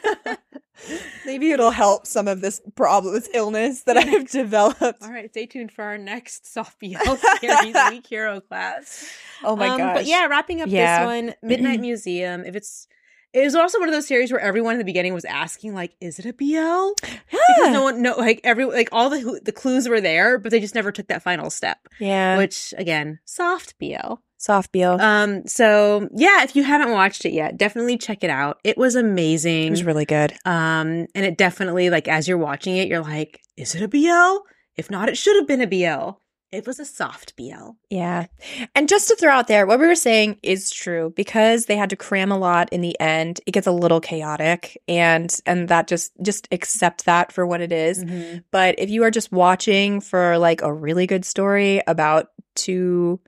Maybe 1.25 1.51
it'll 1.51 1.71
help 1.71 2.07
some 2.07 2.27
of 2.27 2.41
this 2.41 2.61
problem, 2.75 3.13
this 3.13 3.29
illness 3.33 3.83
that 3.83 3.97
I 3.97 4.01
have 4.01 4.29
developed. 4.29 5.03
All 5.03 5.11
right, 5.11 5.29
stay 5.29 5.45
tuned 5.45 5.71
for 5.71 5.83
our 5.83 5.97
next 5.97 6.51
soft 6.51 6.79
BL 6.79 6.97
series, 7.39 7.75
Weak 7.89 8.07
Hero 8.07 8.39
class. 8.41 9.07
Oh 9.43 9.55
my 9.55 9.67
um, 9.69 9.77
gosh. 9.77 9.95
But 9.97 10.05
yeah, 10.05 10.25
wrapping 10.25 10.61
up 10.61 10.69
Yeah. 10.69 10.99
this 10.99 11.05
one, 11.05 11.35
Midnight 11.43 11.81
Museum. 11.81 12.43
If 12.45 12.55
it's, 12.55 12.87
it 13.33 13.43
was 13.43 13.55
also 13.55 13.79
one 13.79 13.87
of 13.87 13.93
those 13.93 14.07
series 14.07 14.31
where 14.31 14.41
everyone 14.41 14.73
in 14.73 14.79
the 14.79 14.85
beginning 14.85 15.13
was 15.13 15.25
asking, 15.25 15.73
like, 15.73 15.95
"Is 16.01 16.19
it 16.19 16.25
a 16.25 16.33
BL?" 16.33 16.93
Because 17.01 17.73
no 17.73 17.83
one, 17.83 18.01
no, 18.01 18.15
like 18.15 18.41
every, 18.43 18.65
like 18.65 18.89
all 18.91 19.09
the 19.09 19.39
the 19.43 19.51
clues 19.51 19.87
were 19.87 20.01
there, 20.01 20.37
but 20.37 20.51
they 20.51 20.59
just 20.59 20.75
never 20.75 20.91
took 20.91 21.07
that 21.07 21.23
final 21.23 21.49
step. 21.49 21.79
yeah. 21.99 22.37
Which 22.37 22.73
again, 22.77 23.19
soft 23.25 23.77
BL. 23.79 24.15
Soft 24.37 24.71
BL. 24.71 24.99
Um. 24.99 25.45
So 25.47 26.09
yeah, 26.13 26.43
if 26.43 26.55
you 26.55 26.63
haven't 26.63 26.91
watched 26.91 27.25
it 27.25 27.31
yet, 27.31 27.57
definitely 27.57 27.97
check 27.97 28.23
it 28.23 28.29
out. 28.29 28.59
It 28.63 28.77
was 28.77 28.95
amazing. 28.95 29.67
it 29.67 29.71
was 29.71 29.83
really 29.83 30.05
good. 30.05 30.33
Um, 30.45 31.07
and 31.13 31.25
it 31.25 31.37
definitely 31.37 31.89
like 31.89 32.07
as 32.07 32.27
you're 32.27 32.37
watching 32.37 32.75
it, 32.77 32.87
you're 32.87 33.03
like, 33.03 33.41
is 33.55 33.75
it 33.75 33.83
a 33.83 33.87
BL? 33.87 34.45
If 34.77 34.89
not, 34.89 35.09
it 35.09 35.17
should 35.17 35.35
have 35.35 35.47
been 35.47 35.61
a 35.61 35.67
BL. 35.67 36.17
It 36.51 36.67
was 36.67 36.79
a 36.79 36.85
soft 36.85 37.35
BL. 37.37 37.71
Yeah. 37.89 38.25
And 38.75 38.89
just 38.89 39.07
to 39.07 39.15
throw 39.15 39.31
out 39.31 39.47
there, 39.47 39.65
what 39.65 39.79
we 39.79 39.87
were 39.87 39.95
saying 39.95 40.37
is 40.43 40.69
true 40.69 41.13
because 41.15 41.65
they 41.65 41.77
had 41.77 41.89
to 41.91 41.95
cram 41.95 42.31
a 42.31 42.37
lot 42.37 42.69
in 42.71 42.81
the 42.81 42.99
end. 42.99 43.39
It 43.45 43.51
gets 43.51 43.67
a 43.67 43.71
little 43.71 44.01
chaotic 44.01 44.81
and 44.87 45.33
and 45.45 45.69
that 45.69 45.87
just 45.87 46.11
just 46.21 46.47
accept 46.51 47.05
that 47.05 47.31
for 47.31 47.47
what 47.47 47.61
it 47.61 47.71
is. 47.71 48.03
Mm-hmm. 48.03 48.39
But 48.51 48.75
if 48.79 48.89
you 48.89 49.03
are 49.03 49.11
just 49.11 49.31
watching 49.31 50.01
for 50.01 50.37
like 50.37 50.61
a 50.61 50.73
really 50.73 51.07
good 51.07 51.23
story 51.23 51.81
about 51.87 52.27
two 52.55 53.21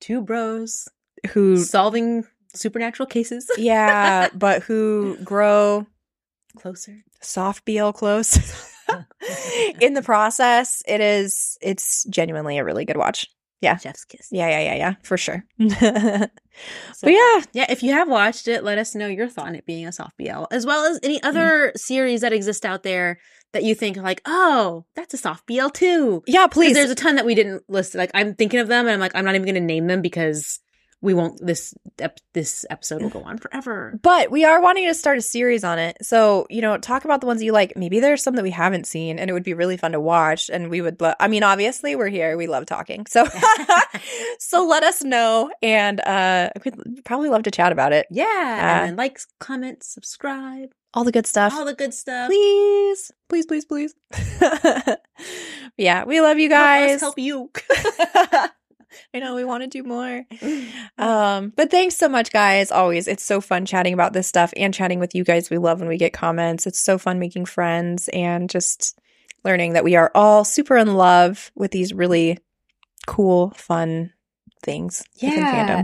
Two 0.00 0.22
bros 0.22 0.88
who 1.32 1.58
solving 1.58 2.24
supernatural 2.54 3.06
cases 3.06 3.50
yeah, 3.58 4.28
but 4.34 4.62
who 4.62 5.16
grow 5.22 5.86
closer. 6.56 6.96
soft 7.20 7.66
BL 7.66 7.90
close 7.90 8.66
in 9.80 9.94
the 9.94 10.02
process, 10.02 10.82
it 10.86 11.00
is 11.00 11.58
it's 11.60 12.04
genuinely 12.04 12.58
a 12.58 12.64
really 12.64 12.84
good 12.84 12.96
watch. 12.96 13.26
Yeah. 13.60 13.76
Chef's 13.76 14.04
kiss. 14.04 14.28
Yeah, 14.30 14.48
yeah, 14.48 14.60
yeah, 14.60 14.74
yeah, 14.74 14.94
for 15.02 15.18
sure. 15.18 15.44
but 15.58 16.30
yeah, 17.02 17.40
yeah. 17.52 17.66
If 17.68 17.82
you 17.82 17.92
have 17.92 18.08
watched 18.08 18.48
it, 18.48 18.64
let 18.64 18.78
us 18.78 18.94
know 18.94 19.06
your 19.06 19.28
thought 19.28 19.48
on 19.48 19.54
it 19.54 19.66
being 19.66 19.86
a 19.86 19.92
soft 19.92 20.16
BL, 20.16 20.44
as 20.50 20.64
well 20.64 20.86
as 20.86 20.98
any 21.02 21.18
mm-hmm. 21.18 21.26
other 21.26 21.72
series 21.76 22.22
that 22.22 22.32
exist 22.32 22.64
out 22.64 22.82
there 22.82 23.18
that 23.52 23.64
you 23.64 23.74
think 23.74 23.98
like, 23.98 24.22
oh, 24.24 24.86
that's 24.94 25.12
a 25.12 25.18
soft 25.18 25.46
BL 25.46 25.68
too. 25.68 26.22
yeah, 26.26 26.46
Please, 26.46 26.68
please. 26.68 26.74
there's 26.74 26.90
a 26.90 26.94
ton 26.94 27.16
that 27.16 27.26
we 27.26 27.34
didn't 27.34 27.62
list. 27.68 27.94
Like 27.94 28.10
I'm 28.14 28.34
thinking 28.34 28.60
of 28.60 28.68
them, 28.68 28.86
and 28.86 28.94
I'm 28.94 29.00
like, 29.00 29.14
I'm 29.14 29.26
not 29.26 29.34
even 29.34 29.44
going 29.44 29.54
to 29.56 29.60
name 29.60 29.88
them 29.88 30.00
because 30.00 30.58
we 31.02 31.14
won't. 31.14 31.44
This 31.44 31.74
ep- 31.98 32.20
this 32.34 32.64
episode 32.70 33.00
will 33.02 33.08
go 33.10 33.22
on 33.22 33.38
forever. 33.38 33.98
But 34.02 34.30
we 34.30 34.44
are 34.44 34.60
wanting 34.60 34.86
to 34.86 34.94
start 34.94 35.16
a 35.18 35.22
series 35.22 35.64
on 35.64 35.78
it. 35.78 35.96
So, 36.02 36.46
you 36.50 36.60
know, 36.60 36.76
talk 36.78 37.04
about 37.04 37.20
the 37.20 37.26
ones 37.26 37.42
you 37.42 37.52
like. 37.52 37.74
Maybe 37.76 38.00
there's 38.00 38.22
some 38.22 38.34
that 38.36 38.42
we 38.42 38.50
haven't 38.50 38.86
seen 38.86 39.18
and 39.18 39.30
it 39.30 39.32
would 39.32 39.42
be 39.42 39.54
really 39.54 39.76
fun 39.76 39.92
to 39.92 40.00
watch. 40.00 40.50
And 40.50 40.68
we 40.70 40.80
would, 40.82 41.00
lo- 41.00 41.14
I 41.18 41.28
mean, 41.28 41.42
obviously 41.42 41.96
we're 41.96 42.08
here. 42.08 42.36
We 42.36 42.46
love 42.46 42.66
talking. 42.66 43.06
So, 43.06 43.26
so 44.38 44.66
let 44.66 44.82
us 44.82 45.02
know. 45.02 45.50
And, 45.62 46.00
uh, 46.00 46.50
we'd 46.64 47.04
probably 47.04 47.28
love 47.30 47.44
to 47.44 47.50
chat 47.50 47.72
about 47.72 47.92
it. 47.92 48.06
Yeah, 48.10 48.24
Uh, 48.24 48.86
and 48.88 48.96
like, 48.96 49.18
comment, 49.38 49.82
subscribe, 49.82 50.70
All 50.94 51.04
the 51.04 51.12
good 51.12 51.26
stuff. 51.26 51.54
all 51.54 51.64
the 51.64 51.74
good 51.74 51.94
stuff. 51.94 52.28
please, 52.28 53.10
please, 53.28 53.46
please, 53.46 53.64
please. 53.64 53.94
yeah. 55.76 56.04
We 56.04 56.20
love 56.20 56.38
you 56.38 56.50
Help 56.50 56.60
guys. 56.60 57.00
help 57.00 57.18
you. 57.18 57.50
I 59.14 59.18
know 59.18 59.34
we 59.34 59.44
want 59.44 59.62
to 59.62 59.68
do 59.68 59.82
more. 59.82 60.24
Um, 60.98 61.52
but 61.56 61.70
thanks 61.70 61.96
so 61.96 62.08
much, 62.08 62.30
guys. 62.30 62.70
Always, 62.70 63.08
it's 63.08 63.24
so 63.24 63.40
fun 63.40 63.64
chatting 63.64 63.94
about 63.94 64.12
this 64.12 64.26
stuff 64.26 64.52
and 64.56 64.72
chatting 64.74 64.98
with 65.00 65.14
you 65.14 65.24
guys. 65.24 65.48
We 65.48 65.56
love 65.58 65.80
when 65.80 65.88
we 65.88 65.96
get 65.96 66.12
comments. 66.12 66.66
It's 66.66 66.78
so 66.80 66.98
fun 66.98 67.18
making 67.18 67.46
friends 67.46 68.08
and 68.12 68.50
just 68.50 68.98
learning 69.44 69.72
that 69.72 69.84
we 69.84 69.96
are 69.96 70.10
all 70.14 70.44
super 70.44 70.76
in 70.76 70.94
love 70.94 71.50
with 71.54 71.70
these 71.70 71.94
really 71.94 72.38
cool, 73.06 73.52
fun 73.56 74.12
things. 74.62 75.02
Yeah, 75.16 75.30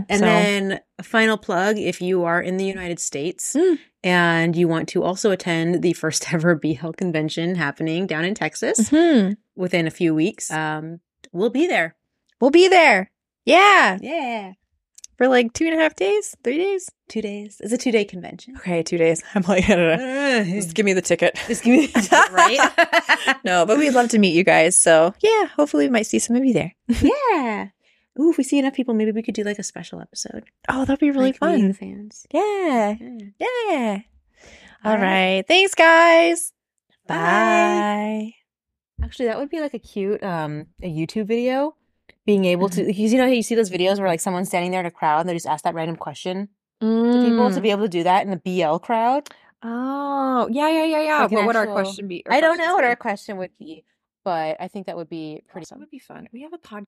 fandom. 0.03 0.05
and 0.09 0.19
So- 0.19 0.25
then 0.25 0.79
final 1.01 1.37
plug: 1.37 1.79
if 1.79 1.99
you 2.01 2.23
are 2.25 2.41
in 2.41 2.57
the 2.57 2.65
United 2.65 2.99
States 2.99 3.55
Mm. 3.57 3.79
and 4.03 4.55
you 4.55 4.67
want 4.67 4.87
to 4.89 5.01
also 5.03 5.31
attend 5.31 5.81
the 5.81 5.93
first 5.93 6.31
ever 6.33 6.53
BL 6.53 6.91
convention 6.91 7.55
happening 7.55 8.05
down 8.05 8.23
in 8.23 8.35
Texas 8.35 8.89
Mhm. 8.91 9.37
within 9.55 9.87
a 9.87 9.91
few 9.91 10.13
weeks, 10.13 10.51
um, 10.51 10.99
we'll 11.31 11.49
be 11.49 11.65
there. 11.65 11.95
We'll 12.39 12.51
be 12.51 12.67
there. 12.67 13.11
Yeah, 13.45 13.97
Yeah, 14.01 14.53
for 15.17 15.27
like 15.29 15.53
two 15.53 15.65
and 15.67 15.79
a 15.79 15.81
half 15.81 15.95
days, 15.95 16.35
three 16.43 16.57
days. 16.57 16.89
two 17.07 17.21
days. 17.21 17.61
It's 17.61 17.71
a 17.71 17.77
two 17.77 17.91
day 17.91 18.03
convention. 18.05 18.55
Okay, 18.57 18.83
two 18.83 18.97
days. 18.97 19.23
I'm 19.35 19.43
like, 19.47 19.69
I 19.69 19.75
don't 19.75 19.97
know. 19.99 20.43
Just 20.45 20.73
give 20.75 20.85
me 20.85 20.93
the 20.93 21.01
ticket. 21.01 21.39
Just 21.47 21.63
give 21.63 21.73
me 21.79 21.85
the 21.87 22.01
ticket, 22.01 22.31
right. 22.31 23.37
no, 23.45 23.65
but 23.65 23.77
we'd 23.77 23.93
love 23.93 24.09
to 24.09 24.19
meet 24.19 24.35
you 24.35 24.43
guys. 24.43 24.77
So 24.77 25.13
yeah, 25.21 25.45
hopefully 25.47 25.85
we 25.85 25.91
might 25.91 26.07
see 26.07 26.19
some 26.19 26.35
of 26.35 26.43
you 26.45 26.53
there. 26.53 26.75
yeah. 26.87 27.69
Ooh, 28.19 28.31
if 28.31 28.37
we 28.37 28.43
see 28.43 28.57
enough 28.59 28.73
people, 28.73 28.93
maybe 28.95 29.11
we 29.11 29.21
could 29.21 29.35
do 29.35 29.43
like 29.43 29.59
a 29.59 29.63
special 29.63 30.01
episode. 30.01 30.43
Oh, 30.67 30.85
that'd 30.85 30.99
be 30.99 31.11
really 31.11 31.27
Like, 31.27 31.37
fun. 31.37 31.67
the 31.67 31.73
fans. 31.73 32.25
Yeah. 32.33 32.95
Yeah. 32.99 33.17
Yeah. 33.39 33.99
All 34.83 34.91
All 34.93 34.97
right. 34.97 35.35
right. 35.37 35.47
Thanks, 35.47 35.73
guys. 35.75 36.51
Bye. 37.07 37.15
Bye. 37.15 38.33
Actually, 39.05 39.27
that 39.27 39.37
would 39.37 39.49
be 39.49 39.59
like 39.61 39.73
a 39.75 39.79
cute 39.79 40.21
um 40.23 40.65
a 40.81 40.87
YouTube 40.91 41.27
video. 41.27 41.75
Being 42.27 42.45
able 42.45 42.69
to, 42.69 42.81
mm-hmm. 42.81 42.87
because 42.87 43.11
you 43.11 43.17
know 43.17 43.25
you 43.25 43.41
see 43.41 43.55
those 43.55 43.71
videos 43.71 43.97
where 43.97 44.07
like 44.07 44.19
someone's 44.19 44.49
standing 44.49 44.69
there 44.69 44.81
in 44.81 44.85
a 44.85 44.91
crowd 44.91 45.21
and 45.21 45.29
they 45.29 45.33
just 45.33 45.47
ask 45.47 45.63
that 45.63 45.73
random 45.73 45.95
question 45.95 46.49
to 46.81 47.25
people 47.25 47.49
to 47.49 47.59
mm. 47.59 47.61
be 47.61 47.71
able 47.71 47.83
to 47.83 47.89
do 47.89 48.03
that 48.03 48.23
in 48.23 48.29
the 48.29 48.37
BL 48.37 48.77
crowd. 48.77 49.29
Oh, 49.63 50.47
yeah, 50.51 50.69
yeah, 50.69 50.85
yeah, 50.85 51.01
yeah. 51.01 51.21
Like 51.21 51.31
what 51.31 51.45
would 51.47 51.55
our 51.55 51.67
question 51.67 52.07
be? 52.07 52.23
Our 52.27 52.33
I 52.33 52.41
don't 52.41 52.57
know 52.57 52.75
what 52.75 52.83
be? 52.83 52.87
our 52.87 52.95
question 52.95 53.37
would 53.37 53.57
be, 53.57 53.83
but 54.23 54.57
I 54.59 54.67
think 54.67 54.85
that 54.85 54.95
would 54.95 55.09
be 55.09 55.41
pretty. 55.47 55.65
That 55.69 55.79
would 55.79 55.89
be 55.89 55.99
fun. 55.99 56.27
We 56.31 56.43
have 56.43 56.53
a 56.53 56.59
podcast. 56.59 56.85